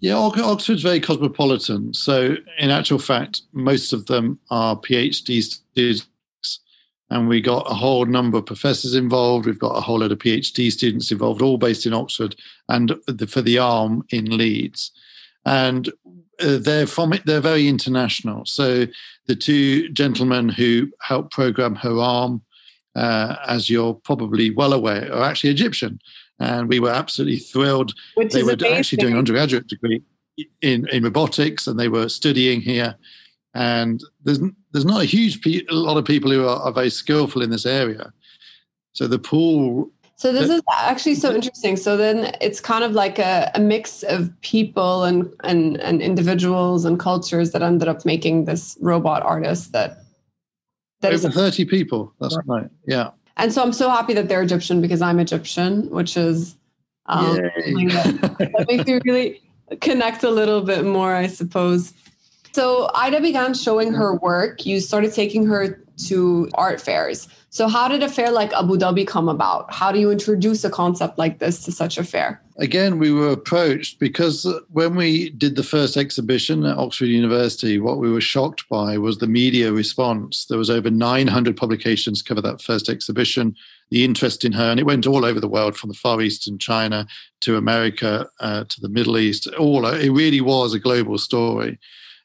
Yeah, 0.00 0.16
Oxford's 0.16 0.82
very 0.82 1.00
cosmopolitan. 1.00 1.94
So, 1.94 2.36
in 2.58 2.70
actual 2.70 2.98
fact, 2.98 3.40
most 3.52 3.92
of 3.94 4.04
them 4.04 4.38
are 4.50 4.76
PhD 4.76 5.42
students 5.42 6.60
And 7.08 7.26
we 7.26 7.40
got 7.40 7.70
a 7.70 7.74
whole 7.74 8.04
number 8.04 8.38
of 8.38 8.44
professors 8.44 8.94
involved. 8.94 9.46
We've 9.46 9.58
got 9.58 9.78
a 9.78 9.80
whole 9.80 10.00
lot 10.00 10.12
of 10.12 10.18
PhD 10.18 10.70
students 10.70 11.10
involved, 11.10 11.40
all 11.40 11.56
based 11.56 11.86
in 11.86 11.94
Oxford, 11.94 12.36
and 12.68 12.94
the, 13.06 13.26
for 13.26 13.40
the 13.40 13.58
arm 13.58 14.04
in 14.10 14.36
Leeds. 14.36 14.90
And 15.46 15.90
uh, 16.40 16.58
they're 16.58 16.86
from 16.86 17.12
it. 17.12 17.24
They're 17.26 17.40
very 17.40 17.68
international. 17.68 18.44
So 18.46 18.86
the 19.26 19.36
two 19.36 19.88
gentlemen 19.90 20.48
who 20.48 20.90
helped 21.00 21.32
program 21.32 21.74
her 21.76 21.98
arm, 21.98 22.42
uh, 22.94 23.36
as 23.46 23.70
you're 23.70 23.94
probably 23.94 24.50
well 24.50 24.72
aware, 24.72 25.12
are 25.12 25.24
actually 25.24 25.50
Egyptian, 25.50 26.00
and 26.38 26.68
we 26.68 26.80
were 26.80 26.90
absolutely 26.90 27.38
thrilled. 27.38 27.94
Which 28.14 28.32
they 28.32 28.42
were 28.42 28.52
amazing. 28.52 28.76
actually 28.76 28.98
doing 28.98 29.12
an 29.12 29.18
undergraduate 29.18 29.66
degree 29.66 30.02
in 30.60 30.88
in 30.88 31.04
robotics, 31.04 31.66
and 31.66 31.78
they 31.78 31.88
were 31.88 32.08
studying 32.08 32.60
here. 32.60 32.96
And 33.54 34.02
there's 34.24 34.40
there's 34.72 34.84
not 34.84 35.02
a 35.02 35.06
huge 35.06 35.40
pe- 35.42 35.66
a 35.70 35.74
lot 35.74 35.96
of 35.96 36.04
people 36.04 36.30
who 36.30 36.46
are, 36.46 36.60
are 36.60 36.72
very 36.72 36.90
skillful 36.90 37.42
in 37.42 37.50
this 37.50 37.66
area. 37.66 38.12
So 38.92 39.06
the 39.06 39.18
pool 39.18 39.90
so 40.16 40.32
this 40.32 40.48
is 40.48 40.62
actually 40.72 41.16
so 41.16 41.34
interesting. 41.34 41.76
So 41.76 41.96
then 41.96 42.36
it's 42.40 42.60
kind 42.60 42.84
of 42.84 42.92
like 42.92 43.18
a, 43.18 43.50
a, 43.54 43.60
mix 43.60 44.02
of 44.04 44.30
people 44.42 45.04
and, 45.04 45.32
and 45.42 45.76
and 45.80 46.00
individuals 46.00 46.84
and 46.84 46.98
cultures 47.00 47.50
that 47.50 47.62
ended 47.62 47.88
up 47.88 48.04
making 48.04 48.44
this 48.44 48.78
robot 48.80 49.22
artist 49.22 49.72
that 49.72 50.04
that 51.00 51.12
over 51.12 51.28
is, 51.28 51.34
30 51.34 51.64
people. 51.64 52.14
That's 52.20 52.36
right. 52.36 52.62
right. 52.62 52.70
Yeah. 52.86 53.10
And 53.36 53.52
so 53.52 53.62
I'm 53.62 53.72
so 53.72 53.90
happy 53.90 54.14
that 54.14 54.28
they're 54.28 54.42
Egyptian 54.42 54.80
because 54.80 55.02
I'm 55.02 55.18
Egyptian, 55.18 55.90
which 55.90 56.16
is 56.16 56.56
um, 57.06 57.36
that, 57.36 58.36
that 58.38 58.66
makes 58.68 58.86
me 58.86 59.00
really 59.04 59.42
connect 59.80 60.22
a 60.22 60.30
little 60.30 60.62
bit 60.62 60.84
more, 60.84 61.14
I 61.14 61.26
suppose. 61.26 61.92
So 62.52 62.88
Ai-Da 62.94 63.18
began 63.20 63.52
showing 63.54 63.92
her 63.92 64.14
work. 64.14 64.64
You 64.64 64.78
started 64.78 65.12
taking 65.12 65.44
her 65.46 65.84
to 66.06 66.48
art 66.54 66.80
fairs. 66.80 67.28
So, 67.54 67.68
how 67.68 67.86
did 67.86 68.02
a 68.02 68.08
fair 68.08 68.32
like 68.32 68.52
Abu 68.52 68.76
Dhabi 68.76 69.06
come 69.06 69.28
about? 69.28 69.72
How 69.72 69.92
do 69.92 70.00
you 70.00 70.10
introduce 70.10 70.64
a 70.64 70.70
concept 70.70 71.18
like 71.18 71.38
this 71.38 71.62
to 71.66 71.70
such 71.70 71.96
a 71.98 72.02
fair? 72.02 72.42
Again, 72.56 72.98
we 72.98 73.12
were 73.12 73.30
approached 73.30 74.00
because 74.00 74.44
when 74.70 74.96
we 74.96 75.30
did 75.30 75.54
the 75.54 75.62
first 75.62 75.96
exhibition 75.96 76.66
at 76.66 76.76
Oxford 76.76 77.04
University, 77.04 77.78
what 77.78 77.98
we 77.98 78.10
were 78.10 78.20
shocked 78.20 78.68
by 78.68 78.98
was 78.98 79.18
the 79.18 79.28
media 79.28 79.70
response. 79.70 80.46
There 80.46 80.58
was 80.58 80.68
over 80.68 80.90
900 80.90 81.56
publications 81.56 82.22
cover 82.22 82.40
that 82.40 82.60
first 82.60 82.88
exhibition. 82.88 83.54
The 83.90 84.02
interest 84.04 84.44
in 84.44 84.50
her, 84.50 84.72
and 84.72 84.80
it 84.80 84.86
went 84.86 85.06
all 85.06 85.24
over 85.24 85.38
the 85.38 85.46
world, 85.46 85.76
from 85.76 85.90
the 85.90 85.94
Far 85.94 86.20
East 86.22 86.48
and 86.48 86.60
China 86.60 87.06
to 87.42 87.56
America 87.56 88.28
uh, 88.40 88.64
to 88.64 88.80
the 88.80 88.88
Middle 88.88 89.16
East. 89.16 89.46
All 89.60 89.86
it 89.86 90.10
really 90.10 90.40
was 90.40 90.74
a 90.74 90.80
global 90.80 91.18
story. 91.18 91.78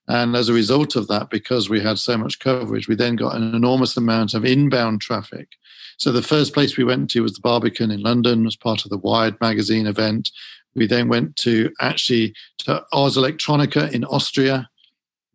And 0.10 0.36
as 0.36 0.50
a 0.50 0.54
result 0.54 0.96
of 0.96 1.08
that, 1.08 1.30
because 1.30 1.70
we 1.70 1.80
had 1.80 2.00
so 2.00 2.18
much 2.18 2.39
coverage, 2.39 2.88
we 2.88 2.96
then 2.96 3.16
got 3.16 3.36
an 3.36 3.54
enormous 3.54 3.96
amount 3.96 4.34
of 4.34 4.44
inbound 4.44 5.01
traffic. 5.01 5.50
So 5.98 6.12
the 6.12 6.24
first 6.24 6.51
place 6.51 6.75
we 6.75 6.84
went 6.84 7.12
to 7.12 7.22
was 7.22 7.34
the 7.34 7.42
Barbican 7.42 7.92
in 7.92 8.01
London 8.01 8.48
as 8.48 8.56
part 8.56 8.84
of 8.84 8.89
the 8.89 8.98
Wired 8.98 9.39
magazine 9.39 9.86
event. 9.86 10.32
We 10.74 10.88
then 10.88 11.10
went 11.10 11.36
to 11.38 11.72
actually 11.80 12.34
to 12.60 12.84
Ars 12.92 13.18
Electronica 13.18 13.92
in 13.92 14.04
Austria. 14.06 14.68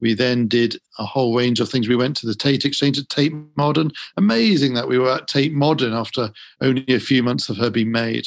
We 0.01 0.13
then 0.13 0.49
did 0.49 0.77
a 0.99 1.05
whole 1.05 1.37
range 1.37 1.61
of 1.61 1.69
things. 1.69 1.89
We 1.89 1.95
went 1.95 2.17
to 2.19 2.27
the 2.27 2.35
Tate 2.35 2.65
Exchange 2.65 2.99
at 2.99 3.09
Tate 3.09 3.33
Modern. 3.57 3.93
Amazing 4.17 4.75
that 4.75 4.89
we 4.89 4.99
were 4.99 5.13
at 5.13 5.29
Tate 5.29 5.53
Modern 5.53 5.93
after 5.93 6.33
only 6.61 6.85
a 6.89 6.99
few 6.99 7.23
months 7.23 7.49
of 7.49 7.59
her 7.59 7.71
being 7.71 7.93
made. 7.93 8.27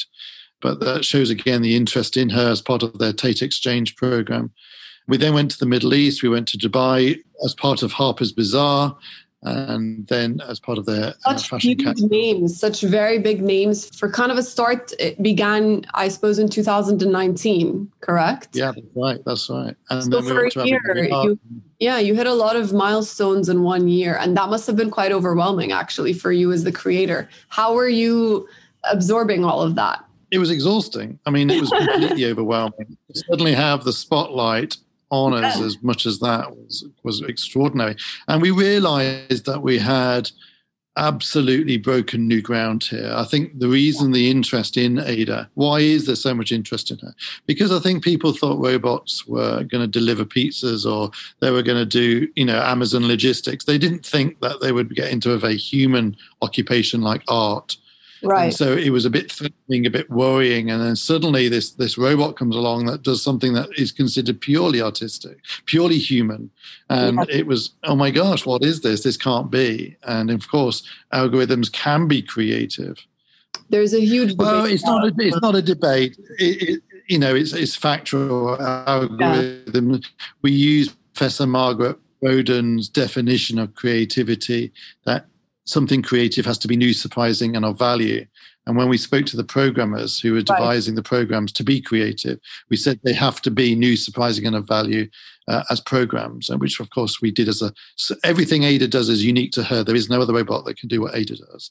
But 0.62 0.80
that 0.80 1.04
shows 1.04 1.28
again 1.28 1.60
the 1.60 1.76
interest 1.76 2.16
in 2.16 2.30
her 2.30 2.50
as 2.50 2.62
part 2.62 2.82
of 2.82 2.98
their 2.98 3.12
Tate 3.12 3.42
Exchange 3.42 3.96
program. 3.96 4.50
We 5.08 5.16
then 5.16 5.34
went 5.34 5.50
to 5.52 5.58
the 5.58 5.66
Middle 5.66 5.94
East. 5.94 6.22
We 6.22 6.28
went 6.28 6.46
to 6.48 6.58
Dubai 6.58 7.18
as 7.44 7.54
part 7.54 7.82
of 7.82 7.92
Harper's 7.92 8.30
Bazaar, 8.30 8.94
and 9.42 10.06
then 10.08 10.40
as 10.46 10.60
part 10.60 10.76
of 10.76 10.84
their 10.84 11.14
uh, 11.24 11.36
such 11.36 11.62
huge 11.62 11.82
category. 11.82 12.08
names, 12.08 12.58
such 12.58 12.82
very 12.82 13.18
big 13.18 13.40
names. 13.40 13.88
For 13.96 14.10
kind 14.10 14.30
of 14.30 14.36
a 14.36 14.42
start, 14.42 14.92
it 14.98 15.20
began, 15.22 15.86
I 15.94 16.08
suppose, 16.08 16.38
in 16.38 16.48
2019. 16.48 17.90
Correct? 18.00 18.48
Yeah, 18.52 18.72
that's 18.74 18.86
right. 18.94 19.20
That's 19.24 19.48
right. 19.48 19.74
And 19.88 20.04
so 20.04 20.22
for 20.22 20.44
a 20.44 20.66
year, 20.66 20.80
you, 20.94 21.38
yeah, 21.78 21.98
you 21.98 22.14
hit 22.14 22.26
a 22.26 22.34
lot 22.34 22.56
of 22.56 22.74
milestones 22.74 23.48
in 23.48 23.62
one 23.62 23.88
year, 23.88 24.18
and 24.20 24.36
that 24.36 24.50
must 24.50 24.66
have 24.66 24.76
been 24.76 24.90
quite 24.90 25.12
overwhelming, 25.12 25.72
actually, 25.72 26.12
for 26.12 26.32
you 26.32 26.52
as 26.52 26.64
the 26.64 26.72
creator. 26.72 27.30
How 27.48 27.72
were 27.72 27.88
you 27.88 28.46
absorbing 28.84 29.44
all 29.44 29.62
of 29.62 29.74
that? 29.76 30.04
It 30.30 30.38
was 30.38 30.50
exhausting. 30.50 31.18
I 31.24 31.30
mean, 31.30 31.48
it 31.48 31.60
was 31.60 31.70
completely 31.70 32.26
overwhelming. 32.30 32.98
To 33.14 33.22
suddenly 33.30 33.54
have 33.54 33.84
the 33.84 33.94
spotlight 33.94 34.76
on 35.10 35.32
us 35.32 35.56
yeah. 35.56 35.62
Oh. 35.62 35.66
as 35.66 35.82
much 35.82 36.06
as 36.06 36.18
that 36.20 36.54
was 36.54 36.84
was 37.02 37.22
extraordinary. 37.22 37.96
And 38.26 38.42
we 38.42 38.50
realized 38.50 39.46
that 39.46 39.62
we 39.62 39.78
had 39.78 40.30
absolutely 40.98 41.76
broken 41.76 42.26
new 42.26 42.42
ground 42.42 42.82
here. 42.82 43.12
I 43.14 43.24
think 43.24 43.58
the 43.58 43.68
reason 43.68 44.10
the 44.10 44.30
interest 44.30 44.76
in 44.76 44.98
Ai-Da, 44.98 45.44
why 45.54 45.78
is 45.78 46.06
there 46.06 46.16
so 46.16 46.34
much 46.34 46.50
interest 46.50 46.90
in 46.90 46.98
her? 46.98 47.14
Because 47.46 47.70
I 47.70 47.78
think 47.78 48.02
people 48.02 48.32
thought 48.32 48.62
robots 48.62 49.26
were 49.26 49.62
going 49.64 49.80
to 49.80 49.86
deliver 49.86 50.24
pizzas 50.24 50.84
or 50.84 51.12
they 51.40 51.52
were 51.52 51.62
going 51.62 51.78
to 51.78 51.86
do, 51.86 52.28
you 52.34 52.44
know, 52.44 52.60
Amazon 52.60 53.06
logistics. 53.06 53.64
They 53.64 53.78
didn't 53.78 54.04
think 54.04 54.40
that 54.40 54.60
they 54.60 54.72
would 54.72 54.94
get 54.94 55.12
into 55.12 55.32
a 55.32 55.38
very 55.38 55.56
human 55.56 56.16
occupation 56.42 57.00
like 57.00 57.22
art. 57.28 57.76
Right. 58.22 58.44
And 58.46 58.54
so 58.54 58.72
it 58.72 58.90
was 58.90 59.04
a 59.04 59.10
bit 59.10 59.30
threatening, 59.30 59.86
a 59.86 59.90
bit 59.90 60.10
worrying, 60.10 60.70
and 60.70 60.82
then 60.82 60.96
suddenly 60.96 61.48
this 61.48 61.70
this 61.70 61.96
robot 61.96 62.36
comes 62.36 62.56
along 62.56 62.86
that 62.86 63.02
does 63.02 63.22
something 63.22 63.52
that 63.54 63.68
is 63.76 63.92
considered 63.92 64.40
purely 64.40 64.82
artistic, 64.82 65.38
purely 65.66 65.98
human, 65.98 66.50
and 66.90 67.18
yeah. 67.18 67.24
it 67.28 67.46
was 67.46 67.70
oh 67.84 67.94
my 67.96 68.10
gosh, 68.10 68.44
what 68.44 68.64
is 68.64 68.80
this? 68.80 69.02
This 69.02 69.16
can't 69.16 69.50
be. 69.50 69.96
And 70.04 70.30
of 70.30 70.48
course, 70.50 70.82
algorithms 71.12 71.70
can 71.72 72.08
be 72.08 72.22
creative. 72.22 72.98
There's 73.70 73.94
a 73.94 74.00
huge. 74.00 74.34
Well, 74.36 74.64
it's 74.64 74.84
not 74.84 75.04
a 75.04 75.12
it's 75.18 75.40
not 75.40 75.54
a 75.54 75.62
debate. 75.62 76.18
It, 76.38 76.68
it, 76.68 76.82
you 77.06 77.18
know, 77.18 77.34
it's 77.34 77.52
it's 77.52 77.76
factual 77.76 78.60
algorithm. 78.60 79.94
Yeah. 79.94 79.98
We 80.42 80.52
use 80.52 80.94
Professor 81.14 81.46
Margaret 81.46 81.98
Boden's 82.22 82.88
definition 82.88 83.58
of 83.58 83.74
creativity 83.74 84.72
that 85.04 85.26
something 85.68 86.02
creative 86.02 86.46
has 86.46 86.58
to 86.58 86.68
be 86.68 86.76
new, 86.76 86.92
surprising, 86.92 87.54
and 87.54 87.64
of 87.64 87.78
value. 87.78 88.26
And 88.66 88.76
when 88.76 88.88
we 88.88 88.98
spoke 88.98 89.26
to 89.26 89.36
the 89.36 89.44
programmers 89.44 90.18
who 90.18 90.32
were 90.32 90.42
devising 90.42 90.94
right. 90.94 90.96
the 90.96 91.08
programs 91.08 91.52
to 91.52 91.64
be 91.64 91.80
creative, 91.80 92.38
we 92.70 92.76
said 92.76 93.00
they 93.02 93.12
have 93.12 93.40
to 93.42 93.50
be 93.50 93.74
new, 93.74 93.96
surprising, 93.96 94.46
and 94.46 94.56
of 94.56 94.66
value 94.66 95.08
uh, 95.46 95.64
as 95.70 95.80
programs, 95.80 96.48
and 96.48 96.60
which 96.60 96.80
of 96.80 96.90
course 96.90 97.20
we 97.20 97.30
did 97.30 97.48
as 97.48 97.62
a 97.62 97.72
so 97.96 98.14
everything 98.24 98.64
Ai-Da 98.64 98.86
does 98.86 99.08
is 99.08 99.24
unique 99.24 99.52
to 99.52 99.62
her. 99.62 99.84
There 99.84 99.96
is 99.96 100.10
no 100.10 100.20
other 100.20 100.34
robot 100.34 100.64
that 100.64 100.78
can 100.78 100.88
do 100.88 101.00
what 101.02 101.14
Ai-Da 101.14 101.36
does. 101.52 101.70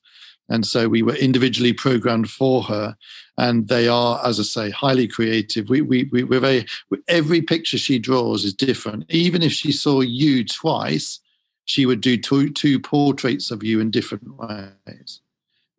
And 0.50 0.66
so 0.66 0.88
we 0.88 1.02
were 1.02 1.16
individually 1.16 1.74
programmed 1.74 2.30
for 2.30 2.64
her, 2.64 2.96
and 3.38 3.68
they 3.68 3.88
are, 3.88 4.26
as 4.26 4.40
I 4.40 4.44
say, 4.44 4.70
highly 4.70 5.08
creative. 5.08 5.70
We 5.70 5.82
we, 5.82 6.06
we 6.12 6.24
we're 6.24 6.40
very 6.40 6.66
every 7.08 7.42
picture 7.42 7.78
she 7.78 8.00
draws 8.00 8.46
is 8.46 8.54
different. 8.54 9.06
Even 9.10 9.44
if 9.44 9.52
she 9.52 9.72
saw 9.72 10.02
you 10.02 10.46
twice, 10.46 11.20
she 11.68 11.86
would 11.86 12.02
do 12.02 12.18
two, 12.18 12.50
two 12.50 12.80
portraits 12.80 13.52
of 13.52 13.62
you 13.64 13.80
in 13.80 13.92
different 13.92 14.36
ways. 14.38 15.22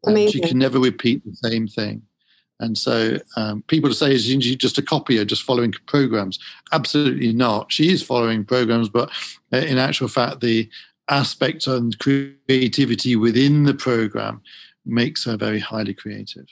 And 0.04 0.30
she 0.30 0.40
can 0.40 0.59
never 0.59 0.78
repeat 0.78 1.25
the 1.25 1.35
same 1.35 1.66
thing. 1.66 2.02
And 2.61 2.76
so 2.76 3.18
um, 3.37 3.62
people 3.68 3.92
say, 3.92 4.14
is 4.14 4.26
she 4.26 4.57
just 4.57 4.78
a 4.78 4.83
copier, 4.83 5.25
just 5.25 5.42
following 5.42 5.73
programs? 5.87 6.38
Absolutely 6.73 7.33
not. 7.33 7.73
She 7.73 7.90
is 7.90 8.02
following 8.02 8.45
programs, 8.45 8.88
but 8.88 9.11
uh, 9.52 9.59
in 9.59 9.78
actual 9.78 10.09
fact, 10.09 10.40
the 10.40 10.68
aspect 11.09 11.66
and 11.66 11.99
creativity 11.99 13.16
within 13.16 13.62
the 13.62 13.75
program 13.75 14.42
makes 14.85 15.25
her 15.25 15.37
very 15.37 15.59
highly 15.59 15.95
creative. 15.95 16.47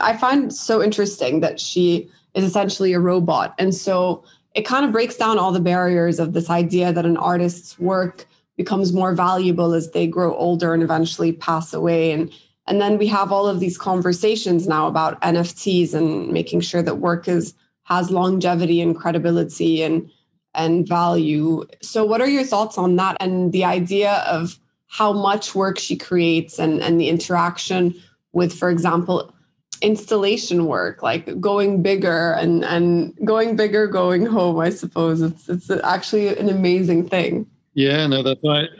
I 0.00 0.16
find 0.16 0.52
so 0.52 0.82
interesting 0.82 1.40
that 1.40 1.60
she 1.60 2.08
is 2.34 2.44
essentially 2.44 2.94
a 2.94 3.00
robot. 3.00 3.54
And 3.58 3.74
so 3.74 4.24
it 4.54 4.62
kind 4.62 4.86
of 4.86 4.92
breaks 4.92 5.16
down 5.16 5.38
all 5.38 5.52
the 5.52 5.60
barriers 5.60 6.18
of 6.18 6.32
this 6.32 6.48
idea 6.48 6.92
that 6.92 7.04
an 7.04 7.16
artist's 7.18 7.78
work 7.78 8.26
becomes 8.58 8.92
more 8.92 9.14
valuable 9.14 9.72
as 9.72 9.92
they 9.92 10.06
grow 10.06 10.36
older 10.36 10.74
and 10.74 10.82
eventually 10.82 11.32
pass 11.32 11.72
away 11.72 12.12
and 12.12 12.30
and 12.66 12.82
then 12.82 12.98
we 12.98 13.06
have 13.06 13.32
all 13.32 13.48
of 13.48 13.60
these 13.60 13.78
conversations 13.78 14.68
now 14.68 14.88
about 14.88 15.18
NFTs 15.22 15.94
and 15.94 16.30
making 16.30 16.60
sure 16.60 16.82
that 16.82 16.96
work 16.96 17.26
is 17.26 17.54
has 17.84 18.10
longevity 18.10 18.82
and 18.82 18.94
credibility 18.94 19.82
and 19.82 20.10
and 20.54 20.86
value. 20.86 21.64
So 21.80 22.04
what 22.04 22.20
are 22.20 22.28
your 22.28 22.44
thoughts 22.44 22.76
on 22.76 22.96
that 22.96 23.16
and 23.20 23.52
the 23.52 23.64
idea 23.64 24.24
of 24.26 24.58
how 24.88 25.12
much 25.12 25.54
work 25.54 25.78
she 25.78 25.96
creates 25.96 26.58
and, 26.58 26.82
and 26.82 27.00
the 27.00 27.08
interaction 27.08 27.94
with, 28.32 28.52
for 28.52 28.68
example, 28.70 29.32
installation 29.80 30.66
work, 30.66 31.02
like 31.02 31.40
going 31.40 31.82
bigger 31.82 32.32
and, 32.32 32.64
and 32.64 33.14
going 33.24 33.54
bigger, 33.56 33.86
going 33.86 34.26
home, 34.26 34.58
I 34.58 34.70
suppose. 34.70 35.22
It's 35.22 35.48
it's 35.48 35.70
actually 35.70 36.28
an 36.36 36.48
amazing 36.48 37.08
thing. 37.08 37.46
Yeah, 37.78 38.08
no, 38.08 38.24
that's 38.24 38.40
right. 38.42 38.70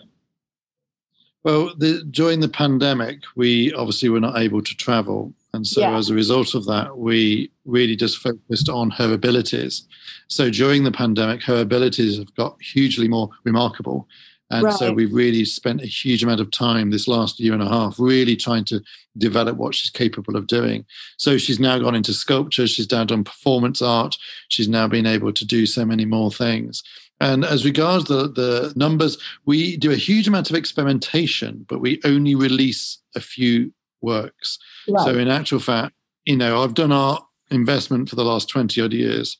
Well, 1.44 1.72
the, 1.78 2.02
during 2.10 2.40
the 2.40 2.48
pandemic, 2.48 3.20
we 3.36 3.72
obviously 3.74 4.08
were 4.08 4.18
not 4.18 4.36
able 4.36 4.60
to 4.60 4.76
travel. 4.76 5.32
And 5.54 5.64
so, 5.64 5.82
yeah. 5.82 5.96
as 5.96 6.10
a 6.10 6.14
result 6.14 6.56
of 6.56 6.66
that, 6.66 6.98
we 6.98 7.52
really 7.64 7.94
just 7.94 8.18
focused 8.18 8.68
on 8.68 8.90
her 8.90 9.12
abilities. 9.12 9.86
So, 10.26 10.50
during 10.50 10.82
the 10.82 10.90
pandemic, 10.90 11.44
her 11.44 11.60
abilities 11.60 12.18
have 12.18 12.34
got 12.34 12.60
hugely 12.60 13.06
more 13.06 13.30
remarkable. 13.44 14.08
And 14.50 14.64
right. 14.64 14.74
so 14.74 14.92
we've 14.92 15.12
really 15.12 15.44
spent 15.44 15.82
a 15.82 15.86
huge 15.86 16.22
amount 16.22 16.40
of 16.40 16.50
time 16.50 16.90
this 16.90 17.06
last 17.06 17.38
year 17.38 17.52
and 17.52 17.62
a 17.62 17.68
half 17.68 18.00
really 18.00 18.34
trying 18.34 18.64
to 18.64 18.80
develop 19.18 19.58
what 19.58 19.74
she's 19.74 19.90
capable 19.90 20.36
of 20.36 20.46
doing. 20.46 20.86
So 21.18 21.36
she's 21.36 21.60
now 21.60 21.78
gone 21.78 21.94
into 21.94 22.14
sculpture, 22.14 22.66
she's 22.66 22.90
now 22.90 23.04
done 23.04 23.24
performance 23.24 23.82
art, 23.82 24.16
she's 24.48 24.68
now 24.68 24.88
been 24.88 25.04
able 25.04 25.34
to 25.34 25.44
do 25.44 25.66
so 25.66 25.84
many 25.84 26.06
more 26.06 26.30
things. 26.30 26.82
And 27.20 27.44
as 27.44 27.64
regards 27.64 28.04
the, 28.04 28.28
the 28.28 28.72
numbers, 28.76 29.18
we 29.44 29.76
do 29.76 29.90
a 29.90 29.96
huge 29.96 30.28
amount 30.28 30.50
of 30.50 30.56
experimentation, 30.56 31.66
but 31.68 31.80
we 31.80 32.00
only 32.04 32.34
release 32.34 32.98
a 33.16 33.20
few 33.20 33.72
works. 34.00 34.58
Right. 34.88 35.04
So 35.04 35.18
in 35.18 35.28
actual 35.28 35.58
fact, 35.58 35.94
you 36.24 36.36
know, 36.36 36.62
I've 36.62 36.74
done 36.74 36.92
art 36.92 37.22
investment 37.50 38.08
for 38.08 38.16
the 38.16 38.24
last 38.24 38.48
20 38.48 38.80
odd 38.80 38.92
years 38.92 39.38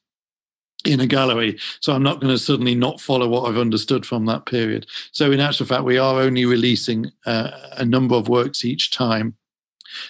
in 0.85 1.01
a 1.01 1.07
gallery. 1.07 1.59
So 1.81 1.93
I'm 1.93 2.03
not 2.03 2.21
going 2.21 2.33
to 2.33 2.39
suddenly 2.39 2.75
not 2.75 3.01
follow 3.01 3.29
what 3.29 3.49
I've 3.49 3.59
understood 3.59 4.07
from 4.07 4.27
that 4.27 4.47
period. 4.47 4.87
So 5.13 5.31
in 5.31 5.41
actual 5.41 5.67
fact, 5.67 5.85
we 5.85 5.99
are 5.99 6.21
only 6.21 6.45
releasing 6.45 7.11
uh, 7.27 7.51
a 7.73 7.85
number 7.85 8.15
of 8.15 8.29
works 8.29 8.65
each 8.65 8.91
time 8.91 9.37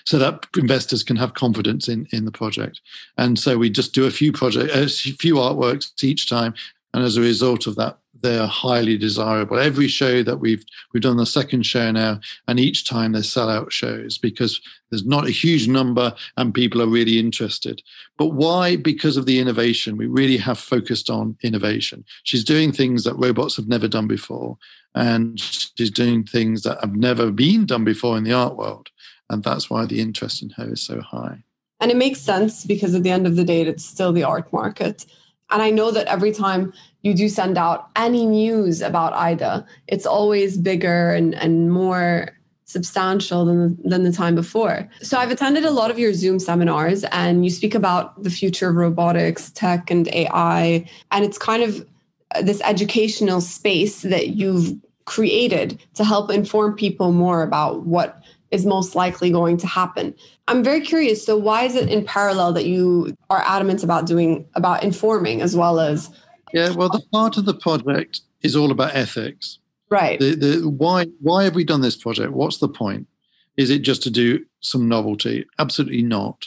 so 0.05 0.19
that 0.19 0.47
investors 0.57 1.03
can 1.03 1.17
have 1.17 1.35
confidence 1.35 1.89
in 1.89 2.07
in 2.11 2.25
the 2.25 2.33
project. 2.33 2.81
And 3.17 3.39
so 3.39 3.57
we 3.57 3.71
just 3.71 3.95
do 3.95 4.07
a 4.07 4.11
few 4.11 4.33
project, 4.33 4.75
a 4.75 4.89
few 4.89 5.37
artworks 5.37 6.03
each 6.03 6.29
time, 6.29 6.55
and 6.95 7.04
as 7.04 7.16
a 7.16 7.21
result 7.21 7.66
of 7.66 7.76
that, 7.76 7.99
they're 8.21 8.47
highly 8.47 8.97
desirable. 8.97 9.59
Every 9.59 9.88
show 9.88 10.23
that 10.23 10.38
we've 10.38 10.64
we've 10.92 11.02
done 11.02 11.18
the 11.18 11.26
second 11.26 11.64
show 11.64 11.90
now, 11.90 12.21
and 12.47 12.59
each 12.59 12.88
time 12.88 13.12
they 13.12 13.23
sell 13.23 13.49
out 13.49 13.73
shows 13.73 14.18
because 14.18 14.61
there's 14.90 15.04
not 15.04 15.26
a 15.26 15.30
huge 15.30 15.68
number 15.68 16.14
and 16.37 16.54
people 16.54 16.83
are 16.83 16.88
really 16.88 17.18
interested. 17.18 17.83
But 18.16 18.28
why? 18.28 18.76
Because 18.76 19.16
of 19.16 19.26
the 19.26 19.38
innovation. 19.38 19.97
We 19.97 20.07
really 20.07 20.38
have 20.38 20.59
focused 20.59 21.11
on 21.11 21.37
innovation. 21.42 22.04
She's 22.25 22.45
doing 22.45 22.73
things 22.73 23.04
that 23.04 23.14
robots 23.14 23.57
have 23.57 23.68
never 23.68 23.87
done 23.87 24.09
before, 24.09 24.59
and 24.95 25.38
she's 25.38 25.90
doing 25.90 26.25
things 26.25 26.62
that 26.62 26.80
have 26.80 26.97
never 26.97 27.30
been 27.30 27.66
done 27.66 27.85
before 27.85 28.16
in 28.16 28.25
the 28.25 28.33
art 28.33 28.57
world, 28.57 28.88
and 29.30 29.45
that's 29.45 29.71
why 29.71 29.85
the 29.85 30.00
interest 30.00 30.42
in 30.42 30.50
her 30.50 30.73
is 30.73 30.83
so 30.83 31.00
high. 31.00 31.45
And 31.80 31.92
it 31.92 31.97
makes 31.97 32.21
sense 32.21 32.64
because 32.64 32.95
at 32.95 33.04
the 33.04 33.11
end 33.11 33.26
of 33.26 33.37
the 33.37 33.45
day, 33.45 33.62
it's 33.62 33.85
still 33.85 34.12
the 34.12 34.25
art 34.25 34.52
market. 34.52 35.07
And 35.50 35.62
I 35.62 35.71
know 35.71 35.90
that 35.90 36.07
every 36.07 36.33
time 36.33 36.73
you 37.02 37.14
do 37.14 37.28
send 37.28 37.57
out 37.57 37.88
any 37.97 38.26
news 38.26 38.83
about 38.83 39.12
Ai-Da, 39.14 39.62
it's 39.87 40.07
always 40.07 40.59
bigger 40.59 41.14
and, 41.14 41.35
and 41.35 41.73
more 41.73 42.31
substantial 42.64 43.47
than, 43.47 43.78
than 43.83 44.02
the 44.02 44.12
time 44.12 44.35
before. 44.35 44.87
So 45.00 45.17
I've 45.17 45.31
attended 45.31 45.64
a 45.64 45.71
lot 45.71 45.90
of 45.90 45.99
your 45.99 46.12
Zoom 46.12 46.38
seminars 46.38 47.02
and 47.05 47.45
you 47.45 47.50
speak 47.50 47.75
about 47.75 48.23
the 48.23 48.31
future 48.31 48.69
of 48.69 48.76
robotics, 48.76 49.50
tech, 49.52 49.90
and 49.90 50.07
AI. 50.09 50.87
And 51.11 51.25
it's 51.25 51.38
kind 51.38 51.62
of 51.62 51.87
uh, 52.35 52.43
this 52.43 52.61
educational 52.62 53.40
space 53.40 54.02
that 54.02 54.28
you've 54.37 54.76
created 55.07 55.83
to 55.95 56.05
help 56.05 56.31
inform 56.31 56.76
people 56.76 57.12
more 57.12 57.43
about 57.43 57.87
what 57.87 58.23
is 58.50 58.64
most 58.64 58.95
likely 58.95 59.31
going 59.31 59.57
to 59.59 59.67
happen. 59.67 60.14
I'm 60.47 60.62
very 60.64 60.81
curious. 60.81 61.25
So 61.25 61.37
why 61.37 61.64
is 61.64 61.75
it 61.75 61.88
in 61.88 62.05
parallel 62.05 62.52
that 62.55 62.67
you 62.67 63.14
are 63.31 63.43
adamant 63.45 63.85
about 63.85 64.07
doing 64.07 64.47
about 64.55 64.83
informing 64.83 65.43
as 65.43 65.55
well 65.55 65.81
as 65.81 66.11
Yeah, 66.52 66.71
well 66.71 66.88
the 66.88 67.02
part 67.12 67.37
of 67.37 67.45
the 67.45 67.55
project 67.55 68.21
is 68.43 68.57
all 68.57 68.71
about 68.71 68.95
ethics. 68.95 69.59
Right. 69.90 70.19
The, 70.19 70.35
the, 70.35 70.69
why 70.69 71.07
why 71.21 71.45
have 71.45 71.55
we 71.55 71.64
done 71.64 71.81
this 71.81 71.97
project? 71.97 72.33
What's 72.33 72.59
the 72.59 72.69
point? 72.69 73.07
Is 73.57 73.71
it 73.71 73.81
just 73.81 74.02
to 74.05 74.11
do 74.11 74.45
some 74.61 74.88
novelty? 74.88 75.45
Absolutely 75.59 76.02
not. 76.02 76.47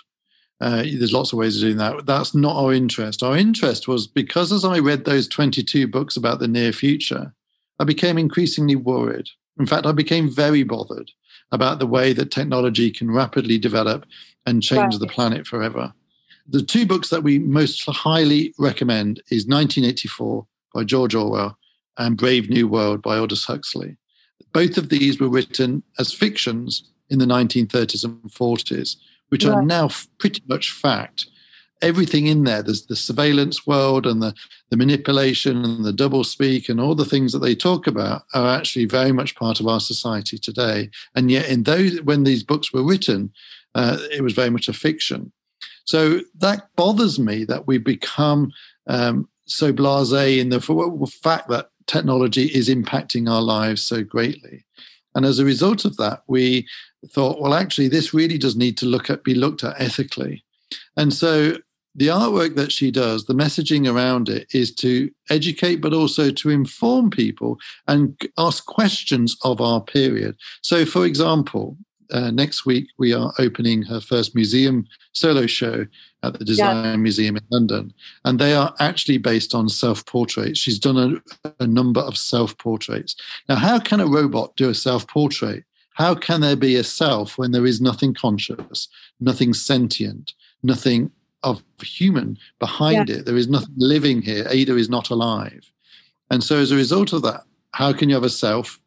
Uh, 0.61 0.83
there's 0.83 1.11
lots 1.11 1.33
of 1.33 1.39
ways 1.39 1.57
of 1.57 1.61
doing 1.61 1.77
that. 1.77 2.05
That's 2.05 2.35
not 2.35 2.55
our 2.55 2.71
interest. 2.71 3.23
Our 3.23 3.35
interest 3.35 3.87
was 3.87 4.05
because 4.05 4.51
as 4.51 4.63
I 4.63 4.77
read 4.77 5.05
those 5.05 5.27
22 5.27 5.87
books 5.87 6.15
about 6.15 6.39
the 6.39 6.47
near 6.47 6.71
future, 6.71 7.33
I 7.79 7.83
became 7.83 8.19
increasingly 8.19 8.75
worried. 8.75 9.27
In 9.59 9.65
fact, 9.65 9.87
I 9.87 9.91
became 9.91 10.29
very 10.29 10.61
bothered 10.61 11.11
about 11.51 11.79
the 11.79 11.87
way 11.87 12.13
that 12.13 12.31
technology 12.31 12.91
can 12.91 13.11
rapidly 13.11 13.57
develop 13.57 14.05
and 14.45 14.63
change 14.63 14.93
right. 14.93 14.99
the 14.99 15.07
planet 15.07 15.45
forever. 15.45 15.93
The 16.47 16.63
two 16.63 16.85
books 16.85 17.09
that 17.09 17.23
we 17.23 17.39
most 17.39 17.83
highly 17.87 18.53
recommend 18.57 19.17
is 19.29 19.45
1984 19.45 20.45
by 20.73 20.83
George 20.83 21.15
Orwell 21.15 21.57
and 21.97 22.17
Brave 22.17 22.49
New 22.49 22.67
World 22.67 23.01
by 23.01 23.17
Aldous 23.17 23.45
Huxley. 23.45 23.97
Both 24.53 24.77
of 24.77 24.89
these 24.89 25.19
were 25.19 25.29
written 25.29 25.83
as 25.99 26.13
fictions 26.13 26.89
in 27.09 27.19
the 27.19 27.25
1930s 27.25 28.03
and 28.03 28.23
40s, 28.23 28.95
which 29.29 29.45
right. 29.45 29.53
are 29.53 29.61
now 29.61 29.89
pretty 30.17 30.41
much 30.47 30.71
fact 30.71 31.27
everything 31.81 32.27
in 32.27 32.43
there. 32.43 32.61
There's 32.61 32.85
the 32.85 32.95
surveillance 32.95 33.65
world 33.65 34.05
and 34.05 34.21
the, 34.21 34.33
the 34.69 34.77
manipulation 34.77 35.63
and 35.63 35.85
the 35.85 35.93
double 35.93 36.23
speak 36.23 36.69
and 36.69 36.79
all 36.79 36.95
the 36.95 37.05
things 37.05 37.33
that 37.33 37.39
they 37.39 37.55
talk 37.55 37.87
about 37.87 38.23
are 38.33 38.55
actually 38.55 38.85
very 38.85 39.11
much 39.11 39.35
part 39.35 39.59
of 39.59 39.67
our 39.67 39.79
society 39.79 40.37
today. 40.37 40.89
And 41.15 41.31
yet, 41.31 41.49
in 41.49 41.63
those 41.63 42.01
when 42.01 42.23
these 42.23 42.43
books 42.43 42.73
were 42.73 42.83
written, 42.83 43.31
uh, 43.75 43.97
it 44.11 44.21
was 44.21 44.33
very 44.33 44.49
much 44.49 44.67
a 44.67 44.73
fiction. 44.73 45.31
So 45.85 46.21
that 46.39 46.67
bothers 46.75 47.19
me 47.19 47.43
that 47.45 47.67
we 47.67 47.77
become 47.77 48.51
um, 48.87 49.27
so 49.45 49.73
blasé 49.73 50.39
in 50.39 50.49
the 50.49 50.61
fact 51.21 51.49
that 51.49 51.69
technology 51.87 52.45
is 52.45 52.69
impacting 52.69 53.29
our 53.29 53.41
lives 53.41 53.81
so 53.81 54.03
greatly. 54.03 54.65
And 55.15 55.25
as 55.25 55.39
a 55.39 55.45
result 55.45 55.83
of 55.83 55.97
that, 55.97 56.23
we 56.27 56.67
thought, 57.09 57.41
well, 57.41 57.53
actually, 57.53 57.89
this 57.89 58.13
really 58.13 58.37
does 58.37 58.55
need 58.55 58.77
to 58.77 58.85
look 58.85 59.09
at 59.09 59.23
be 59.23 59.33
looked 59.33 59.63
at 59.63 59.79
ethically. 59.81 60.43
And 60.95 61.13
so 61.13 61.57
the 61.95 62.07
artwork 62.07 62.55
that 62.55 62.71
she 62.71 62.89
does, 62.89 63.25
the 63.25 63.33
messaging 63.33 63.91
around 63.91 64.29
it 64.29 64.47
is 64.53 64.73
to 64.75 65.11
educate, 65.29 65.77
but 65.77 65.93
also 65.93 66.31
to 66.31 66.49
inform 66.49 67.09
people 67.09 67.57
and 67.87 68.19
ask 68.37 68.65
questions 68.65 69.35
of 69.43 69.59
our 69.59 69.81
period. 69.81 70.37
So, 70.61 70.85
for 70.85 71.05
example, 71.05 71.77
uh, 72.11 72.31
next 72.31 72.65
week 72.65 72.87
we 72.97 73.13
are 73.13 73.33
opening 73.39 73.81
her 73.83 74.01
first 74.01 74.35
museum 74.35 74.85
solo 75.13 75.45
show 75.47 75.85
at 76.23 76.37
the 76.37 76.45
Design 76.45 76.83
yeah. 76.83 76.95
Museum 76.97 77.37
in 77.37 77.43
London, 77.49 77.93
and 78.25 78.37
they 78.37 78.53
are 78.53 78.73
actually 78.79 79.17
based 79.17 79.55
on 79.55 79.69
self 79.69 80.05
portraits. 80.05 80.59
She's 80.59 80.79
done 80.79 81.21
a, 81.43 81.51
a 81.59 81.67
number 81.67 82.01
of 82.01 82.17
self 82.17 82.57
portraits. 82.57 83.15
Now, 83.49 83.55
how 83.55 83.79
can 83.79 83.99
a 83.99 84.07
robot 84.07 84.55
do 84.55 84.69
a 84.69 84.75
self 84.75 85.07
portrait? 85.07 85.63
How 85.93 86.15
can 86.15 86.41
there 86.41 86.55
be 86.55 86.75
a 86.75 86.83
self 86.83 87.37
when 87.37 87.51
there 87.51 87.65
is 87.65 87.81
nothing 87.81 88.13
conscious, 88.13 88.87
nothing 89.19 89.53
sentient, 89.53 90.33
nothing 90.63 91.11
of 91.43 91.63
human 91.81 92.37
behind 92.59 93.09
yeah. 93.09 93.17
it. 93.17 93.25
There 93.25 93.37
is 93.37 93.47
nothing 93.47 93.73
living 93.77 94.21
here. 94.21 94.45
Ai-Da 94.49 94.75
is 94.75 94.89
not 94.89 95.09
alive. 95.09 95.71
And 96.29 96.43
so, 96.43 96.57
as 96.57 96.71
a 96.71 96.75
result 96.75 97.13
of 97.13 97.23
that, 97.23 97.43
how 97.73 97.93
can 97.93 98.09
you 98.09 98.15
have 98.15 98.23
a 98.23 98.29
self 98.29 98.79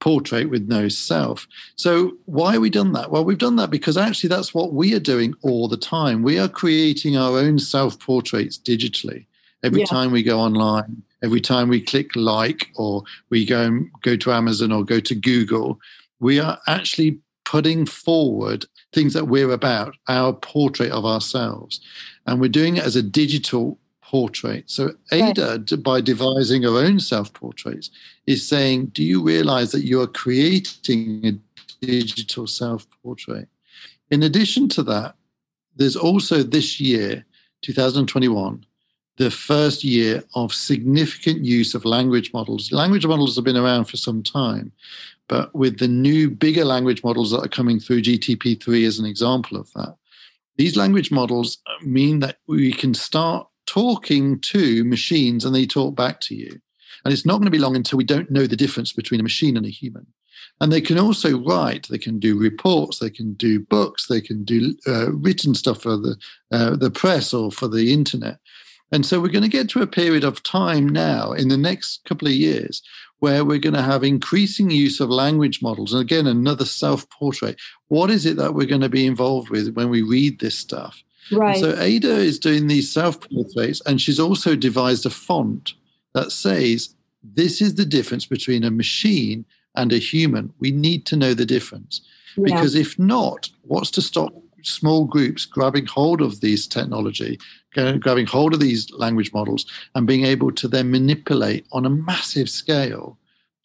portrait 0.00 0.50
with 0.50 0.68
no 0.68 0.88
self? 0.88 1.46
So, 1.76 2.12
why 2.26 2.52
have 2.52 2.62
we 2.62 2.70
done 2.70 2.92
that? 2.92 3.10
Well, 3.10 3.24
we've 3.24 3.38
done 3.38 3.56
that 3.56 3.70
because 3.70 3.96
actually 3.96 4.28
that's 4.28 4.54
what 4.54 4.72
we 4.72 4.94
are 4.94 5.00
doing 5.00 5.34
all 5.42 5.68
the 5.68 5.76
time. 5.76 6.22
We 6.22 6.38
are 6.38 6.48
creating 6.48 7.16
our 7.16 7.38
own 7.38 7.58
self 7.58 7.98
portraits 7.98 8.58
digitally. 8.58 9.26
Every 9.62 9.80
yeah. 9.80 9.86
time 9.86 10.10
we 10.10 10.22
go 10.22 10.38
online, 10.38 11.02
every 11.22 11.40
time 11.40 11.68
we 11.68 11.80
click 11.80 12.14
like 12.16 12.70
or 12.76 13.02
we 13.28 13.44
go 13.44 13.80
go 14.02 14.16
to 14.16 14.32
Amazon 14.32 14.72
or 14.72 14.84
go 14.84 15.00
to 15.00 15.14
Google, 15.14 15.78
we 16.18 16.38
are 16.38 16.58
actually 16.66 17.18
putting 17.44 17.84
forward 17.84 18.66
things 18.92 19.14
that 19.14 19.26
we're 19.26 19.52
about, 19.52 19.94
our 20.08 20.32
portrait 20.32 20.90
of 20.90 21.04
ourselves. 21.04 21.80
And 22.26 22.40
we're 22.40 22.48
doing 22.48 22.76
it 22.76 22.84
as 22.84 22.96
a 22.96 23.02
digital 23.02 23.78
portrait. 24.02 24.68
So 24.68 24.94
Ai-Da, 25.12 25.50
right. 25.52 25.82
by 25.82 26.00
devising 26.00 26.62
her 26.62 26.76
own 26.76 26.98
self 26.98 27.32
portraits, 27.32 27.90
is 28.26 28.46
saying, 28.46 28.86
Do 28.86 29.04
you 29.04 29.22
realize 29.22 29.70
that 29.72 29.84
you 29.84 30.00
are 30.00 30.06
creating 30.06 31.24
a 31.24 31.84
digital 31.84 32.46
self 32.46 32.86
portrait? 33.02 33.48
In 34.10 34.24
addition 34.24 34.68
to 34.70 34.82
that, 34.84 35.14
there's 35.76 35.96
also 35.96 36.42
this 36.42 36.80
year, 36.80 37.24
2021, 37.62 38.66
the 39.16 39.30
first 39.30 39.84
year 39.84 40.24
of 40.34 40.52
significant 40.52 41.44
use 41.44 41.74
of 41.74 41.84
language 41.84 42.32
models. 42.32 42.72
Language 42.72 43.06
models 43.06 43.36
have 43.36 43.44
been 43.44 43.56
around 43.56 43.84
for 43.84 43.96
some 43.96 44.22
time, 44.22 44.72
but 45.30 45.54
with 45.54 45.78
the 45.78 45.86
new 45.86 46.28
bigger 46.28 46.64
language 46.64 47.04
models 47.04 47.30
that 47.30 47.44
are 47.44 47.48
coming 47.48 47.78
through, 47.78 48.02
GTP3 48.02 48.84
as 48.84 48.98
an 48.98 49.06
example 49.06 49.56
of 49.56 49.72
that, 49.74 49.94
these 50.56 50.76
language 50.76 51.12
models 51.12 51.58
mean 51.82 52.18
that 52.18 52.38
we 52.48 52.72
can 52.72 52.94
start 52.94 53.46
talking 53.64 54.40
to 54.40 54.82
machines 54.82 55.44
and 55.44 55.54
they 55.54 55.66
talk 55.66 55.94
back 55.94 56.20
to 56.22 56.34
you. 56.34 56.60
And 57.04 57.14
it's 57.14 57.24
not 57.24 57.34
going 57.34 57.44
to 57.44 57.50
be 57.52 57.60
long 57.60 57.76
until 57.76 57.96
we 57.96 58.02
don't 58.02 58.32
know 58.32 58.48
the 58.48 58.56
difference 58.56 58.92
between 58.92 59.20
a 59.20 59.22
machine 59.22 59.56
and 59.56 59.64
a 59.64 59.70
human. 59.70 60.04
And 60.60 60.72
they 60.72 60.80
can 60.80 60.98
also 60.98 61.38
write, 61.38 61.86
they 61.88 61.96
can 61.96 62.18
do 62.18 62.36
reports, 62.36 62.98
they 62.98 63.08
can 63.08 63.34
do 63.34 63.60
books, 63.60 64.08
they 64.08 64.20
can 64.20 64.42
do 64.42 64.74
uh, 64.88 65.12
written 65.12 65.54
stuff 65.54 65.82
for 65.82 65.96
the, 65.96 66.16
uh, 66.50 66.74
the 66.74 66.90
press 66.90 67.32
or 67.32 67.52
for 67.52 67.68
the 67.68 67.92
internet. 67.92 68.38
And 68.90 69.06
so 69.06 69.20
we're 69.20 69.28
going 69.28 69.44
to 69.44 69.48
get 69.48 69.68
to 69.70 69.82
a 69.82 69.86
period 69.86 70.24
of 70.24 70.42
time 70.42 70.88
now 70.88 71.30
in 71.30 71.48
the 71.48 71.56
next 71.56 72.04
couple 72.04 72.26
of 72.26 72.34
years 72.34 72.82
where 73.20 73.44
we're 73.44 73.58
going 73.58 73.74
to 73.74 73.82
have 73.82 74.02
increasing 74.02 74.70
use 74.70 74.98
of 74.98 75.08
language 75.08 75.62
models. 75.62 75.92
And 75.92 76.02
again, 76.02 76.26
another 76.26 76.64
self 76.64 77.08
portrait. 77.10 77.60
What 77.88 78.10
is 78.10 78.26
it 78.26 78.36
that 78.36 78.54
we're 78.54 78.66
going 78.66 78.80
to 78.80 78.88
be 78.88 79.06
involved 79.06 79.50
with 79.50 79.74
when 79.74 79.88
we 79.88 80.02
read 80.02 80.40
this 80.40 80.58
stuff? 80.58 81.02
Right. 81.30 81.56
And 81.56 81.76
so 81.76 81.80
Ai-Da 81.80 82.08
is 82.08 82.38
doing 82.38 82.66
these 82.66 82.92
self 82.92 83.20
portraits, 83.20 83.80
and 83.86 84.00
she's 84.00 84.18
also 84.18 84.56
devised 84.56 85.06
a 85.06 85.10
font 85.10 85.74
that 86.14 86.32
says 86.32 86.94
this 87.22 87.60
is 87.60 87.74
the 87.74 87.84
difference 87.84 88.26
between 88.26 88.64
a 88.64 88.70
machine 88.70 89.44
and 89.76 89.92
a 89.92 89.98
human. 89.98 90.52
We 90.58 90.70
need 90.70 91.06
to 91.06 91.16
know 91.16 91.34
the 91.34 91.46
difference. 91.46 92.00
Yeah. 92.36 92.44
Because 92.44 92.74
if 92.74 92.98
not, 92.98 93.50
what's 93.62 93.90
to 93.92 94.02
stop 94.02 94.32
small 94.62 95.04
groups 95.04 95.46
grabbing 95.46 95.86
hold 95.86 96.20
of 96.20 96.40
this 96.40 96.66
technology, 96.66 97.38
grabbing 97.74 98.26
hold 98.26 98.54
of 98.54 98.60
these 98.60 98.90
language 98.92 99.32
models, 99.32 99.66
and 99.94 100.06
being 100.06 100.24
able 100.24 100.52
to 100.52 100.68
then 100.68 100.90
manipulate 100.90 101.66
on 101.72 101.86
a 101.86 101.90
massive 101.90 102.48
scale 102.48 103.18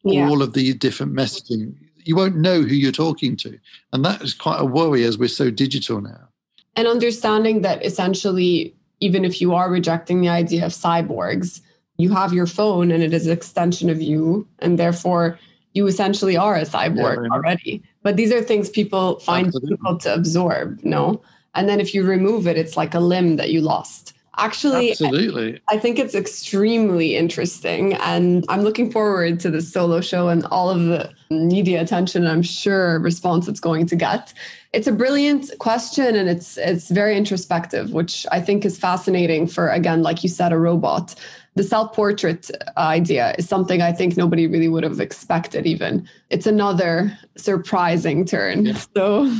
yeah. 0.03 0.27
all 0.27 0.41
of 0.41 0.53
the 0.53 0.73
different 0.73 1.13
messaging? 1.13 1.75
You 2.03 2.15
won't 2.15 2.37
know 2.37 2.61
who 2.61 2.75
you're 2.75 2.91
talking 2.91 3.35
to. 3.37 3.57
And 3.91 4.05
that 4.05 4.21
is 4.21 4.33
quite 4.33 4.59
a 4.59 4.65
worry 4.65 5.03
as 5.03 5.17
we're 5.17 5.27
so 5.27 5.49
digital 5.49 6.01
now. 6.01 6.29
And 6.75 6.87
understanding 6.87 7.61
that 7.61 7.83
essentially, 7.83 8.75
even 8.99 9.25
if 9.25 9.41
you 9.41 9.53
are 9.53 9.69
rejecting 9.69 10.21
the 10.21 10.29
idea 10.29 10.65
of 10.65 10.71
cyborgs, 10.71 11.61
you 11.97 12.13
have 12.13 12.33
your 12.33 12.45
phone 12.45 12.91
and 12.91 13.01
it 13.01 13.13
is 13.13 13.25
an 13.25 13.33
extension 13.33 13.89
of 13.89 14.01
you. 14.01 14.47
And 14.59 14.77
therefore, 14.77 15.39
you 15.73 15.87
essentially 15.87 16.37
are 16.37 16.55
a 16.55 16.63
cyborg 16.63 17.23
yeah, 17.23 17.33
already. 17.33 17.83
But 18.05 18.17
these 18.17 18.31
are 18.31 18.39
things 18.39 18.69
people 18.69 19.19
find 19.21 19.47
Absolutely. 19.47 19.69
difficult 19.71 20.01
to 20.01 20.13
absorb, 20.13 20.79
no? 20.83 21.23
And 21.55 21.67
then 21.67 21.79
if 21.79 21.95
you 21.95 22.05
remove 22.05 22.45
it, 22.45 22.55
it's 22.55 22.77
like 22.77 22.93
a 22.93 22.99
limb 22.99 23.37
that 23.37 23.49
you 23.49 23.61
lost. 23.61 24.13
Actually, 24.37 24.91
absolutely. 24.91 25.59
I, 25.67 25.75
I, 25.75 25.79
think 25.79 25.97
it's 25.97 26.13
extremely 26.13 27.15
interesting. 27.15 27.93
And 27.93 28.45
I'm 28.47 28.61
looking 28.61 28.91
forward 28.91 29.39
to 29.39 29.49
the 29.49 29.59
solo 29.59 30.01
show 30.01 30.27
and 30.27 30.45
all 30.51 30.69
of 30.69 30.81
the 30.83 31.11
media 31.31 31.81
attention 31.81 32.27
I'm 32.27 32.43
sure 32.43 32.99
response 32.99 33.47
it's 33.47 33.59
going 33.59 33.87
to 33.87 33.95
get. 33.95 34.35
It's 34.71 34.85
a 34.85 34.91
brilliant 34.91 35.49
question 35.57 36.15
and 36.15 36.29
it's 36.29 36.57
it's 36.57 36.89
very 36.89 37.17
introspective, 37.17 37.91
which 37.91 38.27
I 38.31 38.39
think 38.39 38.65
is 38.65 38.77
fascinating 38.77 39.47
for 39.47 39.69
again, 39.69 40.03
like 40.03 40.21
you 40.21 40.29
said, 40.29 40.53
a 40.53 40.59
robot. 40.59 41.15
The 41.55 41.63
self-portrait 41.63 42.51
idea 42.77 43.33
is 43.37 43.47
something 43.47 43.81
I 43.81 43.93
think 43.93 44.17
nobody 44.17 44.45
really 44.45 44.67
would 44.67 44.83
have 44.83 44.99
expected 44.99 45.65
even. 45.65 46.07
It's 46.29 46.45
another 46.45 47.17
surprising 47.37 48.25
turn. 48.25 48.65
Yeah. 48.65 48.81
So 48.95 49.33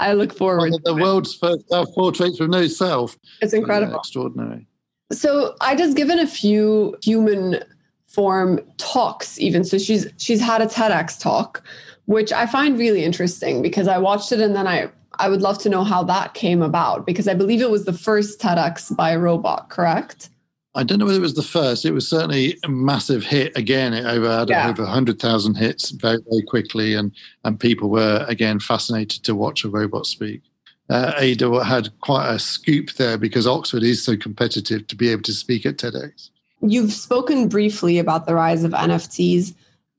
I 0.00 0.14
look 0.14 0.36
forward. 0.36 0.70
Well, 0.70 0.80
the 0.84 1.02
world's 1.02 1.34
first 1.34 1.68
self-portraits 1.68 2.40
with 2.40 2.50
no 2.50 2.66
self. 2.66 3.16
It's 3.40 3.52
incredible. 3.52 3.96
extraordinary. 3.96 4.66
So 5.12 5.54
I 5.60 5.76
just 5.76 5.96
given 5.96 6.18
a 6.18 6.26
few 6.26 6.96
human 7.02 7.62
form 8.08 8.60
talks 8.76 9.38
even. 9.38 9.64
So 9.64 9.78
she's 9.78 10.06
she's 10.16 10.40
had 10.40 10.60
a 10.60 10.66
TEDx 10.66 11.20
talk, 11.20 11.62
which 12.06 12.32
I 12.32 12.46
find 12.46 12.78
really 12.78 13.04
interesting 13.04 13.62
because 13.62 13.88
I 13.88 13.98
watched 13.98 14.32
it 14.32 14.40
and 14.40 14.56
then 14.56 14.66
I 14.66 14.90
I 15.18 15.28
would 15.28 15.42
love 15.42 15.58
to 15.58 15.68
know 15.68 15.84
how 15.84 16.02
that 16.04 16.34
came 16.34 16.62
about 16.62 17.06
because 17.06 17.28
I 17.28 17.34
believe 17.34 17.60
it 17.60 17.70
was 17.70 17.84
the 17.84 17.92
first 17.92 18.40
TEDx 18.40 18.96
by 18.96 19.10
a 19.10 19.18
robot, 19.18 19.68
correct? 19.70 20.30
I 20.76 20.82
don't 20.82 20.98
know 20.98 21.06
whether 21.06 21.18
it 21.18 21.22
was 21.22 21.34
the 21.34 21.42
first. 21.42 21.84
It 21.84 21.92
was 21.92 22.08
certainly 22.08 22.58
a 22.64 22.68
massive 22.68 23.22
hit. 23.22 23.56
Again, 23.56 23.94
it 23.94 24.04
over 24.04 24.28
had 24.28 24.48
yeah. 24.48 24.68
over 24.68 24.84
hundred 24.84 25.20
thousand 25.20 25.54
hits 25.54 25.90
very 25.90 26.18
very 26.28 26.42
quickly, 26.42 26.94
and 26.94 27.12
and 27.44 27.58
people 27.58 27.90
were 27.90 28.24
again 28.28 28.58
fascinated 28.58 29.22
to 29.24 29.34
watch 29.34 29.64
a 29.64 29.68
robot 29.68 30.06
speak. 30.06 30.42
Uh, 30.90 31.12
Ai-Da 31.18 31.62
had 31.62 31.88
quite 32.00 32.28
a 32.28 32.38
scoop 32.38 32.92
there 32.92 33.16
because 33.16 33.46
Oxford 33.46 33.82
is 33.82 34.04
so 34.04 34.16
competitive 34.16 34.86
to 34.88 34.96
be 34.96 35.08
able 35.08 35.22
to 35.22 35.32
speak 35.32 35.64
at 35.64 35.78
TEDx. 35.78 36.30
You've 36.60 36.92
spoken 36.92 37.48
briefly 37.48 37.98
about 37.98 38.26
the 38.26 38.34
rise 38.34 38.64
of 38.64 38.72
NFTs. 38.72 39.54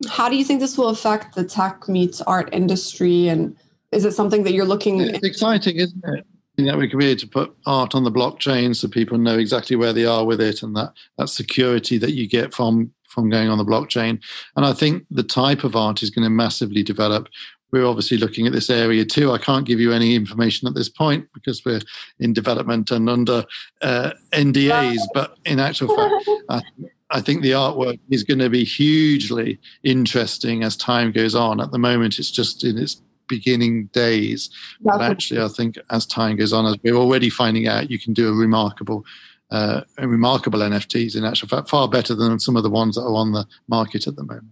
How 0.08 0.30
do 0.30 0.36
you 0.36 0.44
think 0.44 0.60
this 0.60 0.78
will 0.78 0.90
affect 0.90 1.36
the 1.36 1.44
tech 1.44 1.88
meets 1.88 2.22
art 2.22 2.50
industry? 2.52 3.30
And 3.30 3.56
is 3.92 4.06
it 4.06 4.12
something 4.12 4.44
that 4.44 4.54
you're 4.54 4.66
looking? 4.66 5.00
It's 5.00 5.26
exciting, 5.26 5.78
isn't 5.78 6.04
it? 6.06 6.28
That 6.58 6.78
we 6.78 6.88
can 6.88 7.00
be 7.00 7.08
able 7.08 7.20
to 7.20 7.28
put 7.28 7.56
art 7.66 7.96
on 7.96 8.04
the 8.04 8.12
blockchain 8.12 8.76
so 8.76 8.88
people 8.88 9.18
know 9.18 9.38
exactly 9.38 9.76
where 9.76 9.94
they 9.94 10.06
are 10.06 10.26
with 10.26 10.40
it 10.40 10.64
and 10.64 10.76
that 10.76 10.94
that 11.18 11.30
security 11.30 11.98
that 11.98 12.14
you 12.14 12.28
get 12.28 12.54
from 12.54 12.92
from 13.08 13.30
going 13.30 13.50
on 13.50 13.58
the 13.58 13.66
blockchain. 13.66 14.22
And 14.56 14.66
i 14.66 14.74
think 14.74 15.06
the 15.10 15.24
type 15.24 15.64
of 15.64 15.76
art 15.76 16.04
is 16.04 16.10
going 16.10 16.24
to 16.24 16.30
massively 16.30 16.84
develop. 16.84 17.28
We're 17.72 17.86
obviously 17.86 18.18
looking 18.18 18.48
at 18.48 18.54
this 18.54 18.70
area 18.70 19.04
too. 19.04 19.32
I 19.32 19.38
can't 19.38 19.66
give 19.66 19.82
you 19.82 19.92
any 19.92 20.16
information 20.16 20.68
at 20.68 20.76
this 20.76 20.88
point 20.88 21.28
because 21.34 21.66
we're 21.66 21.82
in 22.20 22.32
development 22.32 22.92
and 22.92 23.10
under 23.10 23.44
uh, 23.82 24.12
ndas 24.32 25.00
but 25.14 25.38
in 25.46 25.60
actual 25.60 25.94
fact 25.96 26.30
I, 26.50 26.62
I 27.10 27.22
think 27.22 27.42
the 27.42 27.52
artwork 27.52 28.00
is 28.10 28.24
going 28.24 28.40
to 28.40 28.50
be 28.50 28.64
hugely 28.64 29.60
interesting 29.84 30.64
as 30.64 30.76
time 30.76 31.12
goes 31.12 31.36
on. 31.36 31.62
At 31.62 31.72
the 31.72 31.78
moment 31.78 32.18
it's 32.18 32.32
just 32.32 32.64
in 32.64 32.78
its 32.78 33.02
beginning 33.28 33.88
days. 33.88 34.50
But 34.82 35.02
actually, 35.02 35.42
I 35.42 35.48
think 35.48 35.78
as 35.90 36.06
time 36.06 36.36
goes 36.36 36.54
on, 36.54 36.66
as 36.66 36.78
we're 36.84 36.96
already 36.96 37.30
finding 37.30 37.68
out, 37.68 37.90
you 37.90 38.00
can 38.00 38.14
do 38.14 38.30
a 38.30 38.34
remarkable, 38.34 39.06
uh, 39.52 39.82
a 39.98 40.08
remarkable 40.08 40.60
NFTs. 40.60 41.16
In 41.16 41.26
actual 41.26 41.48
fact, 41.48 41.70
far 41.70 41.88
better 41.88 42.16
than 42.16 42.40
some 42.40 42.56
of 42.56 42.64
the 42.64 42.70
ones 42.70 42.96
that 42.96 43.02
are 43.02 43.16
on 43.16 43.32
the 43.32 43.46
market 43.68 44.08
at 44.08 44.16
the 44.16 44.24
moment. 44.24 44.50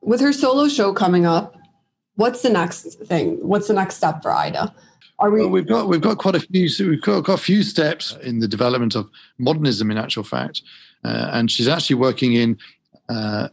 With 0.00 0.20
her 0.20 0.32
solo 0.32 0.68
show 0.68 0.92
coming 0.92 1.26
up, 1.26 1.56
what's 2.16 2.42
the 2.42 2.50
next 2.50 2.82
thing? 3.04 3.38
What's 3.46 3.68
the 3.68 3.74
next 3.74 3.96
step 3.96 4.22
for 4.22 4.30
Ai-Da? 4.30 4.68
Are 5.18 5.30
we? 5.30 5.40
Well, 5.40 5.50
we've 5.50 5.66
got 5.66 5.88
we've 5.88 6.00
got 6.00 6.18
quite 6.18 6.34
a 6.34 6.40
few. 6.40 6.68
We've 6.88 7.00
got, 7.00 7.22
got 7.22 7.38
a 7.38 7.42
few 7.42 7.62
steps 7.62 8.16
in 8.22 8.40
the 8.40 8.48
development 8.48 8.94
of 8.96 9.08
modernism. 9.38 9.90
In 9.90 9.96
actual 9.96 10.24
fact, 10.24 10.62
uh, 11.04 11.30
and 11.32 11.50
she's 11.50 11.68
actually 11.68 11.96
working 11.96 12.34
in. 12.34 12.58
Uh, 13.08 13.48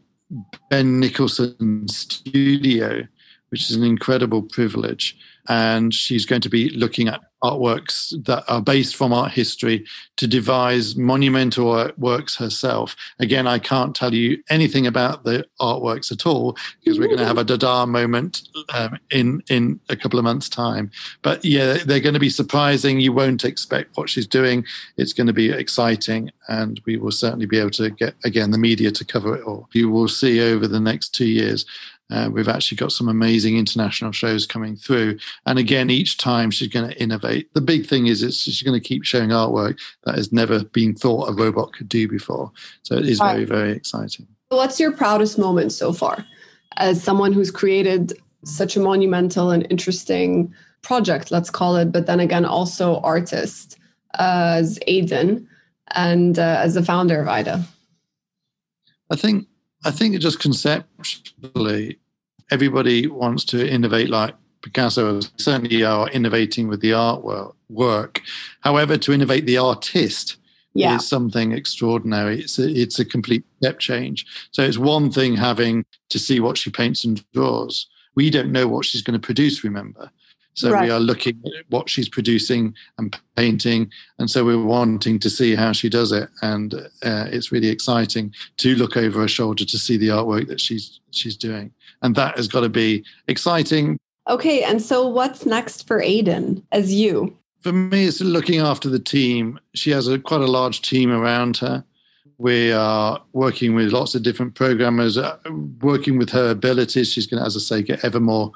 Ben 0.69 0.99
Nicholson's 0.99 1.97
studio, 1.97 3.05
which 3.51 3.69
is 3.69 3.75
an 3.75 3.83
incredible 3.83 4.41
privilege. 4.41 5.17
And 5.47 5.93
she's 5.93 6.25
going 6.25 6.41
to 6.41 6.49
be 6.49 6.69
looking 6.69 7.07
at 7.07 7.21
artworks 7.43 8.13
that 8.25 8.43
are 8.47 8.61
based 8.61 8.95
from 8.95 9.11
art 9.11 9.31
history 9.31 9.85
to 10.17 10.27
devise 10.27 10.95
monumental 10.95 11.91
works 11.97 12.35
herself. 12.35 12.95
Again, 13.19 13.47
I 13.47 13.59
can't 13.59 13.95
tell 13.95 14.13
you 14.13 14.41
anything 14.49 14.85
about 14.85 15.23
the 15.23 15.45
artworks 15.59 16.11
at 16.11 16.25
all 16.25 16.55
because 16.79 16.99
we're 16.99 17.07
going 17.07 17.17
to 17.17 17.25
have 17.25 17.39
a 17.39 17.43
Dada 17.43 17.87
moment 17.87 18.43
um, 18.73 18.97
in 19.09 19.41
in 19.49 19.79
a 19.89 19.95
couple 19.95 20.19
of 20.19 20.25
months' 20.25 20.49
time. 20.49 20.91
But 21.23 21.43
yeah, 21.43 21.77
they're 21.85 21.99
going 21.99 22.13
to 22.13 22.19
be 22.19 22.29
surprising. 22.29 22.99
You 22.99 23.13
won't 23.13 23.43
expect 23.43 23.97
what 23.97 24.09
she's 24.09 24.27
doing. 24.27 24.63
It's 24.97 25.13
going 25.13 25.27
to 25.27 25.33
be 25.33 25.49
exciting, 25.49 26.31
and 26.47 26.79
we 26.85 26.97
will 26.97 27.11
certainly 27.11 27.47
be 27.47 27.59
able 27.59 27.71
to 27.71 27.89
get 27.89 28.13
again 28.23 28.51
the 28.51 28.57
media 28.59 28.91
to 28.91 29.05
cover 29.05 29.35
it 29.35 29.43
all. 29.43 29.67
You 29.73 29.89
will 29.89 30.07
see 30.07 30.39
over 30.39 30.67
the 30.67 30.79
next 30.79 31.09
two 31.15 31.25
years 31.25 31.65
uh, 32.11 32.29
we've 32.31 32.49
actually 32.49 32.75
got 32.75 32.91
some 32.91 33.07
amazing 33.07 33.57
international 33.57 34.11
shows 34.11 34.45
coming 34.45 34.75
through. 34.75 35.17
And 35.45 35.57
again, 35.57 35.89
each 35.89 36.17
time 36.17 36.51
she's 36.51 36.67
going 36.67 36.89
to 36.89 37.01
innovate. 37.01 37.53
The 37.53 37.61
big 37.61 37.87
thing 37.87 38.07
is 38.07 38.21
it's, 38.21 38.37
she's 38.37 38.61
going 38.61 38.79
to 38.79 38.85
keep 38.85 39.03
showing 39.05 39.29
artwork 39.29 39.79
that 40.03 40.15
has 40.15 40.31
never 40.31 40.65
been 40.65 40.93
thought 40.93 41.29
a 41.29 41.33
robot 41.33 41.73
could 41.73 41.87
do 41.89 42.07
before. 42.07 42.51
So 42.83 42.95
it 42.95 43.07
is 43.07 43.19
very, 43.19 43.45
very 43.45 43.71
exciting. 43.71 44.27
What's 44.49 44.79
your 44.79 44.91
proudest 44.91 45.39
moment 45.39 45.71
so 45.71 45.93
far 45.93 46.25
as 46.77 47.01
someone 47.01 47.31
who's 47.31 47.51
created 47.51 48.13
such 48.43 48.75
a 48.75 48.79
monumental 48.79 49.51
and 49.51 49.65
interesting 49.69 50.53
project, 50.81 51.31
let's 51.31 51.49
call 51.49 51.75
it, 51.77 51.91
but 51.91 52.07
then 52.07 52.19
again, 52.19 52.43
also 52.43 52.99
artist 53.01 53.77
as 54.15 54.79
Aidan 54.87 55.47
and 55.95 56.37
uh, 56.37 56.57
as 56.59 56.73
the 56.73 56.83
founder 56.83 57.21
of 57.21 57.27
Ai-Da? 57.27 57.61
I 59.09 59.15
think 59.15 59.47
I 59.83 59.91
think 59.91 60.19
just 60.19 60.39
conceptually, 60.39 61.99
everybody 62.51 63.07
wants 63.07 63.45
to 63.45 63.67
innovate 63.67 64.09
like 64.09 64.35
Picasso 64.61 65.19
certainly 65.37 65.83
are 65.83 66.09
innovating 66.09 66.67
with 66.67 66.81
the 66.81 66.93
art 66.93 67.23
work. 67.69 68.21
However, 68.61 68.97
to 68.97 69.11
innovate 69.11 69.45
the 69.45 69.57
artist 69.57 70.37
yeah. 70.73 70.95
is 70.95 71.07
something 71.07 71.51
extraordinary. 71.51 72.41
It's 72.41 72.59
a, 72.59 72.69
it's 72.69 72.99
a 72.99 73.05
complete 73.05 73.43
step 73.57 73.79
change. 73.79 74.25
So 74.51 74.63
it's 74.63 74.77
one 74.77 75.11
thing 75.11 75.35
having 75.35 75.85
to 76.09 76.19
see 76.19 76.39
what 76.39 76.57
she 76.57 76.69
paints 76.69 77.03
and 77.03 77.23
draws. 77.31 77.87
We 78.15 78.29
don't 78.29 78.51
know 78.51 78.67
what 78.67 78.85
she's 78.85 79.01
going 79.01 79.19
to 79.19 79.25
produce, 79.25 79.63
remember. 79.63 80.11
So 80.61 80.69
right. 80.69 80.83
we 80.83 80.91
are 80.91 80.99
looking 80.99 81.41
at 81.57 81.65
what 81.69 81.89
she's 81.89 82.07
producing 82.07 82.75
and 82.99 83.17
painting, 83.35 83.89
and 84.19 84.29
so 84.29 84.45
we're 84.45 84.63
wanting 84.63 85.17
to 85.17 85.27
see 85.27 85.55
how 85.55 85.71
she 85.71 85.89
does 85.89 86.11
it. 86.11 86.29
And 86.43 86.75
uh, 86.75 87.25
it's 87.31 87.51
really 87.51 87.69
exciting 87.69 88.31
to 88.57 88.75
look 88.75 88.95
over 88.95 89.21
her 89.21 89.27
shoulder 89.27 89.65
to 89.65 89.77
see 89.79 89.97
the 89.97 90.09
artwork 90.09 90.47
that 90.49 90.61
she's 90.61 90.99
she's 91.09 91.35
doing, 91.35 91.71
and 92.03 92.13
that 92.13 92.37
has 92.37 92.47
got 92.47 92.59
to 92.59 92.69
be 92.69 93.03
exciting. 93.27 93.97
Okay, 94.29 94.61
and 94.61 94.79
so 94.79 95.07
what's 95.07 95.47
next 95.47 95.87
for 95.87 95.99
Aidan 95.99 96.63
as 96.71 96.93
you? 96.93 97.35
For 97.61 97.71
me, 97.73 98.05
it's 98.05 98.21
looking 98.21 98.59
after 98.59 98.87
the 98.87 98.99
team. 98.99 99.59
She 99.73 99.89
has 99.89 100.07
a 100.07 100.19
quite 100.19 100.41
a 100.41 100.45
large 100.47 100.83
team 100.83 101.11
around 101.11 101.57
her. 101.57 101.83
We 102.37 102.71
are 102.71 103.19
working 103.33 103.73
with 103.73 103.91
lots 103.91 104.13
of 104.13 104.21
different 104.21 104.53
programmers, 104.53 105.17
uh, 105.17 105.37
working 105.81 106.19
with 106.19 106.29
her 106.29 106.51
abilities. 106.51 107.11
She's 107.11 107.25
going 107.25 107.41
to, 107.41 107.47
as 107.47 107.57
I 107.57 107.59
say, 107.59 107.81
get 107.81 108.05
ever 108.05 108.19
more 108.19 108.51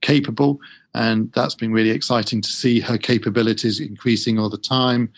capable. 0.00 0.60
And 0.94 1.32
that's 1.32 1.54
been 1.54 1.72
really 1.72 1.90
exciting 1.90 2.40
to 2.40 2.48
see 2.48 2.80
her 2.80 2.98
capabilities 2.98 3.80
increasing 3.80 4.38
all 4.38 4.50
the 4.50 4.58
time 4.58 5.12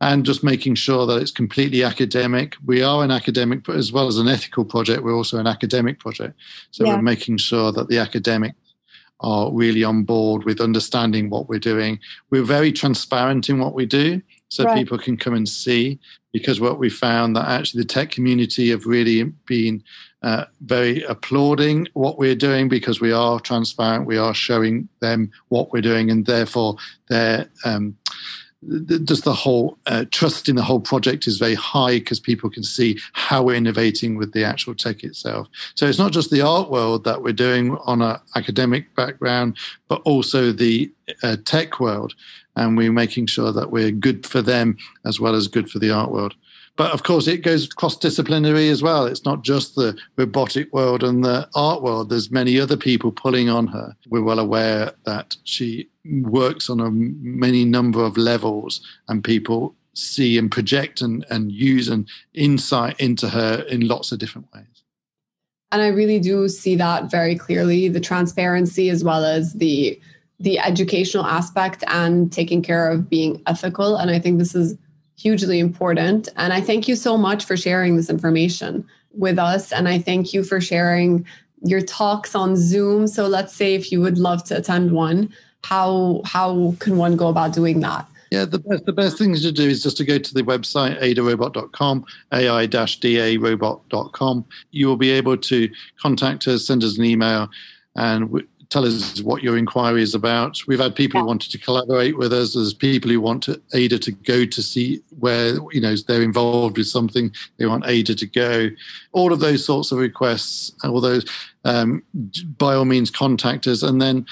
and 0.00 0.24
just 0.24 0.44
making 0.44 0.76
sure 0.76 1.06
that 1.06 1.20
it's 1.20 1.32
completely 1.32 1.82
academic. 1.82 2.54
We 2.64 2.82
are 2.82 3.02
an 3.02 3.10
academic, 3.10 3.64
but 3.64 3.76
as 3.76 3.92
well 3.92 4.06
as 4.06 4.16
an 4.18 4.28
ethical 4.28 4.64
project, 4.64 5.02
we're 5.02 5.16
also 5.16 5.38
an 5.38 5.46
academic 5.46 5.98
project. 5.98 6.34
So 6.70 6.84
yeah. 6.84 6.96
we're 6.96 7.02
making 7.02 7.38
sure 7.38 7.72
that 7.72 7.88
the 7.88 7.98
academics 7.98 8.56
are 9.20 9.52
really 9.52 9.82
on 9.82 10.04
board 10.04 10.44
with 10.44 10.60
understanding 10.60 11.28
what 11.28 11.48
we're 11.48 11.58
doing. 11.58 11.98
We're 12.30 12.44
very 12.44 12.72
transparent 12.72 13.48
in 13.48 13.58
what 13.58 13.74
we 13.74 13.84
do, 13.84 14.22
so 14.48 14.64
right. 14.64 14.78
people 14.78 14.98
can 14.98 15.16
come 15.16 15.34
and 15.34 15.48
see. 15.48 15.98
because 16.32 16.60
what 16.60 16.78
we 16.78 16.90
found 16.90 17.34
that 17.36 17.48
actually 17.48 17.82
the 17.82 17.88
tech 17.88 18.10
community 18.10 18.70
have 18.70 18.86
really 18.86 19.24
been 19.46 19.82
uh, 20.22 20.44
very 20.62 21.02
applauding 21.04 21.86
what 21.94 22.18
we're 22.18 22.34
doing 22.34 22.68
because 22.68 23.00
we 23.00 23.12
are 23.12 23.38
transparent, 23.40 24.06
we 24.06 24.18
are 24.18 24.34
showing 24.34 24.88
them 25.00 25.30
what 25.48 25.72
we're 25.72 25.82
doing, 25.82 26.10
and 26.10 26.26
therefore 26.26 26.76
they're 27.08 27.48
um, 27.64 27.96
just 29.04 29.24
the 29.24 29.32
whole 29.32 29.78
uh, 29.86 30.04
trust 30.10 30.48
in 30.48 30.56
the 30.56 30.62
whole 30.62 30.80
project 30.80 31.26
is 31.26 31.38
very 31.38 31.54
high 31.54 31.98
because 31.98 32.18
people 32.18 32.50
can 32.50 32.64
see 32.64 32.98
how 33.12 33.42
we're 33.42 33.54
innovating 33.54 34.16
with 34.16 34.32
the 34.32 34.42
actual 34.44 34.74
tech 34.74 35.04
itself. 35.04 35.46
So 35.76 35.86
it's 35.86 35.98
not 35.98 36.12
just 36.12 36.30
the 36.30 36.40
art 36.40 36.70
world 36.70 37.04
that 37.04 37.22
we're 37.22 37.32
doing 37.32 37.76
on 37.86 38.02
an 38.02 38.18
academic 38.34 38.94
background, 38.96 39.56
but 39.86 40.02
also 40.02 40.50
the 40.50 40.90
uh, 41.22 41.36
tech 41.44 41.78
world, 41.78 42.14
and 42.56 42.76
we're 42.76 42.92
making 42.92 43.26
sure 43.26 43.52
that 43.52 43.70
we're 43.70 43.92
good 43.92 44.26
for 44.26 44.42
them 44.42 44.76
as 45.06 45.20
well 45.20 45.36
as 45.36 45.46
good 45.46 45.70
for 45.70 45.78
the 45.78 45.92
art 45.92 46.10
world. 46.10 46.34
But 46.78 46.92
of 46.92 47.02
course, 47.02 47.26
it 47.26 47.42
goes 47.42 47.66
cross 47.66 47.96
disciplinary 47.96 48.68
as 48.68 48.84
well. 48.84 49.04
It's 49.04 49.24
not 49.24 49.42
just 49.42 49.74
the 49.74 49.98
robotic 50.16 50.72
world 50.72 51.02
and 51.02 51.24
the 51.24 51.48
art 51.56 51.82
world. 51.82 52.08
There's 52.08 52.30
many 52.30 52.58
other 52.60 52.76
people 52.76 53.10
pulling 53.10 53.48
on 53.48 53.66
her. 53.66 53.96
We're 54.08 54.22
well 54.22 54.38
aware 54.38 54.92
that 55.04 55.36
she 55.42 55.88
works 56.22 56.70
on 56.70 56.78
a 56.78 56.88
many 56.88 57.64
number 57.64 58.04
of 58.04 58.16
levels, 58.16 58.80
and 59.08 59.24
people 59.24 59.74
see 59.94 60.38
and 60.38 60.52
project 60.52 61.00
and, 61.00 61.26
and 61.30 61.50
use 61.50 61.88
an 61.88 62.06
insight 62.32 62.98
into 63.00 63.28
her 63.28 63.64
in 63.68 63.88
lots 63.88 64.12
of 64.12 64.20
different 64.20 64.46
ways. 64.54 64.84
And 65.72 65.82
I 65.82 65.88
really 65.88 66.20
do 66.20 66.48
see 66.48 66.76
that 66.76 67.10
very 67.10 67.34
clearly 67.34 67.88
the 67.88 68.00
transparency 68.00 68.88
as 68.88 69.02
well 69.02 69.24
as 69.24 69.54
the 69.54 70.00
the 70.40 70.60
educational 70.60 71.26
aspect 71.26 71.82
and 71.88 72.32
taking 72.32 72.62
care 72.62 72.88
of 72.88 73.10
being 73.10 73.42
ethical. 73.48 73.96
And 73.96 74.08
I 74.08 74.20
think 74.20 74.38
this 74.38 74.54
is 74.54 74.78
hugely 75.18 75.58
important. 75.58 76.28
And 76.36 76.52
I 76.52 76.60
thank 76.60 76.86
you 76.88 76.96
so 76.96 77.18
much 77.18 77.44
for 77.44 77.56
sharing 77.56 77.96
this 77.96 78.08
information 78.08 78.86
with 79.12 79.38
us. 79.38 79.72
And 79.72 79.88
I 79.88 79.98
thank 79.98 80.32
you 80.32 80.44
for 80.44 80.60
sharing 80.60 81.26
your 81.62 81.80
talks 81.80 82.36
on 82.36 82.56
Zoom. 82.56 83.08
So 83.08 83.26
let's 83.26 83.54
say 83.54 83.74
if 83.74 83.90
you 83.90 84.00
would 84.00 84.16
love 84.16 84.44
to 84.44 84.56
attend 84.56 84.92
one, 84.92 85.34
how 85.64 86.22
how 86.24 86.76
can 86.78 86.96
one 86.96 87.16
go 87.16 87.26
about 87.28 87.52
doing 87.52 87.80
that? 87.80 88.06
Yeah, 88.30 88.44
the 88.44 88.60
best 88.60 88.86
the 88.86 88.92
best 88.92 89.18
things 89.18 89.42
to 89.42 89.50
do 89.50 89.68
is 89.68 89.82
just 89.82 89.96
to 89.96 90.04
go 90.04 90.18
to 90.18 90.34
the 90.34 90.42
website 90.42 91.02
aidarobot.com, 91.02 92.04
ai-darobot.com. 92.32 94.44
You 94.70 94.86
will 94.86 94.96
be 94.96 95.10
able 95.10 95.36
to 95.36 95.68
contact 96.00 96.46
us, 96.46 96.64
send 96.66 96.84
us 96.84 96.96
an 96.96 97.04
email, 97.04 97.50
and 97.96 98.46
tell 98.70 98.84
us 98.84 99.22
what 99.22 99.42
your 99.42 99.56
inquiry 99.56 100.02
is 100.02 100.14
about. 100.14 100.60
We've 100.66 100.78
had 100.78 100.94
people 100.94 101.20
who 101.20 101.26
wanted 101.26 101.50
to 101.52 101.58
collaborate 101.58 102.18
with 102.18 102.32
us. 102.32 102.54
There's 102.54 102.74
people 102.74 103.10
who 103.10 103.20
want 103.20 103.42
to, 103.44 103.60
Ai-Da 103.74 103.98
to 103.98 104.12
go 104.12 104.44
to 104.44 104.62
see 104.62 105.02
where 105.18 105.54
you 105.72 105.80
know 105.80 105.94
they're 106.06 106.22
involved 106.22 106.76
with 106.76 106.86
something. 106.86 107.32
They 107.56 107.66
want 107.66 107.86
Ai-Da 107.86 108.14
to 108.14 108.26
go. 108.26 108.68
All 109.12 109.32
of 109.32 109.40
those 109.40 109.64
sorts 109.64 109.90
of 109.90 109.98
requests, 109.98 110.72
all 110.84 111.00
those, 111.00 111.24
um, 111.64 112.02
by 112.58 112.74
all 112.74 112.84
means, 112.84 113.10
contact 113.10 113.66
us, 113.66 113.82
and 113.82 114.02
then 114.02 114.26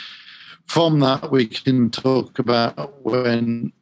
from 0.66 1.00
that 1.00 1.30
we 1.30 1.46
can 1.46 1.90
talk 1.90 2.38
about 2.38 3.04
when 3.04 3.72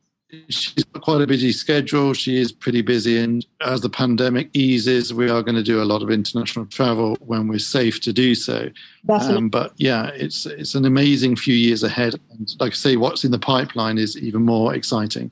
she's 0.48 0.84
got 0.84 1.02
quite 1.02 1.20
a 1.20 1.26
busy 1.26 1.52
schedule. 1.52 2.12
She 2.14 2.40
is 2.40 2.52
pretty 2.52 2.82
busy, 2.82 3.18
and 3.18 3.44
as 3.60 3.80
the 3.80 3.88
pandemic 3.88 4.50
eases, 4.52 5.12
we 5.12 5.28
are 5.28 5.42
going 5.42 5.54
to 5.54 5.62
do 5.62 5.82
a 5.82 5.84
lot 5.84 6.02
of 6.02 6.10
international 6.10 6.66
travel 6.66 7.16
when 7.20 7.48
we're 7.48 7.58
safe 7.58 8.00
to 8.02 8.12
do 8.12 8.34
so. 8.34 8.70
Um, 9.08 9.48
but 9.48 9.72
yeah, 9.76 10.10
it's 10.14 10.46
it's 10.46 10.74
an 10.74 10.84
amazing 10.84 11.36
few 11.36 11.54
years 11.54 11.82
ahead, 11.82 12.14
and 12.30 12.48
like 12.60 12.72
I 12.72 12.76
say, 12.76 12.96
what's 12.96 13.24
in 13.24 13.30
the 13.30 13.38
pipeline 13.38 13.98
is 13.98 14.16
even 14.16 14.42
more 14.42 14.74
exciting. 14.74 15.30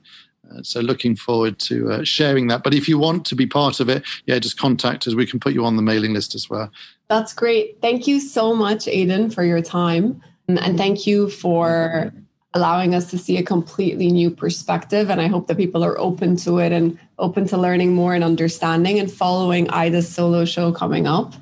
Uh, 0.51 0.61
so 0.61 0.81
looking 0.81 1.15
forward 1.15 1.57
to 1.57 1.91
uh, 1.91 2.03
sharing 2.03 2.47
that. 2.47 2.63
But 2.63 2.73
if 2.73 2.87
you 2.87 2.99
want 2.99 3.25
to 3.25 3.35
be 3.35 3.47
part 3.47 3.79
of 3.79 3.89
it, 3.89 4.03
yeah, 4.25 4.39
just 4.39 4.57
contact 4.57 5.07
us. 5.07 5.15
We 5.15 5.25
can 5.25 5.39
put 5.39 5.53
you 5.53 5.65
on 5.65 5.75
the 5.75 5.81
mailing 5.81 6.13
list 6.13 6.35
as 6.35 6.49
well. 6.49 6.69
That's 7.07 7.33
great. 7.33 7.79
Thank 7.81 8.07
you 8.07 8.19
so 8.19 8.55
much, 8.55 8.87
Aidan, 8.87 9.29
for 9.29 9.43
your 9.43 9.61
time, 9.61 10.21
and 10.47 10.77
thank 10.77 11.07
you 11.07 11.29
for 11.29 12.13
allowing 12.53 12.93
us 12.93 13.09
to 13.09 13.17
see 13.17 13.37
a 13.37 13.43
completely 13.43 14.11
new 14.11 14.29
perspective. 14.29 15.09
And 15.09 15.19
I 15.19 15.27
hope 15.27 15.47
that 15.47 15.57
people 15.57 15.83
are 15.83 15.97
open 15.99 16.35
to 16.37 16.59
it 16.59 16.71
and 16.71 16.97
open 17.17 17.47
to 17.47 17.57
learning 17.57 17.93
more 17.93 18.13
and 18.13 18.23
understanding 18.23 18.99
and 18.99 19.11
following 19.11 19.69
Ai-Da's 19.69 20.07
solo 20.07 20.45
show 20.45 20.71
coming 20.71 21.07
up. 21.07 21.33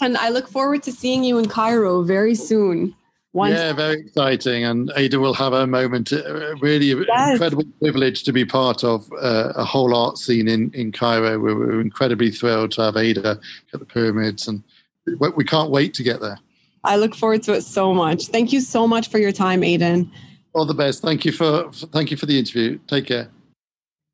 And 0.00 0.16
I 0.18 0.28
look 0.28 0.48
forward 0.48 0.82
to 0.84 0.92
seeing 0.92 1.24
you 1.24 1.38
in 1.38 1.48
Cairo 1.48 2.02
very 2.02 2.34
soon. 2.34 2.94
Once 3.32 3.54
yeah, 3.54 3.72
very 3.72 4.00
exciting. 4.00 4.64
And 4.64 4.90
Ai-Da 4.96 5.18
will 5.18 5.34
have 5.34 5.52
a 5.52 5.66
moment, 5.66 6.12
uh, 6.12 6.56
really 6.56 6.88
yes. 6.88 7.32
incredible 7.32 7.64
privilege 7.80 8.24
to 8.24 8.32
be 8.32 8.44
part 8.44 8.82
of 8.82 9.10
uh, 9.20 9.52
a 9.54 9.64
whole 9.64 9.94
art 9.94 10.18
scene 10.18 10.48
in, 10.48 10.72
in 10.74 10.90
Cairo. 10.92 11.38
We're, 11.38 11.56
we're 11.56 11.80
incredibly 11.80 12.30
thrilled 12.32 12.72
to 12.72 12.82
have 12.82 12.96
Ai-Da 12.96 13.36
at 13.72 13.78
the 13.78 13.84
pyramids, 13.84 14.48
and 14.48 14.62
we 15.36 15.44
can't 15.44 15.70
wait 15.70 15.94
to 15.94 16.02
get 16.02 16.20
there. 16.20 16.38
I 16.82 16.96
look 16.96 17.14
forward 17.14 17.42
to 17.44 17.52
it 17.52 17.62
so 17.62 17.94
much. 17.94 18.26
Thank 18.26 18.52
you 18.52 18.60
so 18.60 18.86
much 18.88 19.08
for 19.08 19.18
your 19.18 19.32
time, 19.32 19.62
Aidan. 19.62 20.10
All 20.52 20.66
the 20.66 20.74
best. 20.74 21.02
Thank 21.02 21.24
you 21.24 21.32
for 21.32 21.70
thank 21.72 22.10
you 22.10 22.16
for 22.16 22.26
the 22.26 22.38
interview. 22.38 22.78
Take 22.88 23.06
care. 23.06 23.30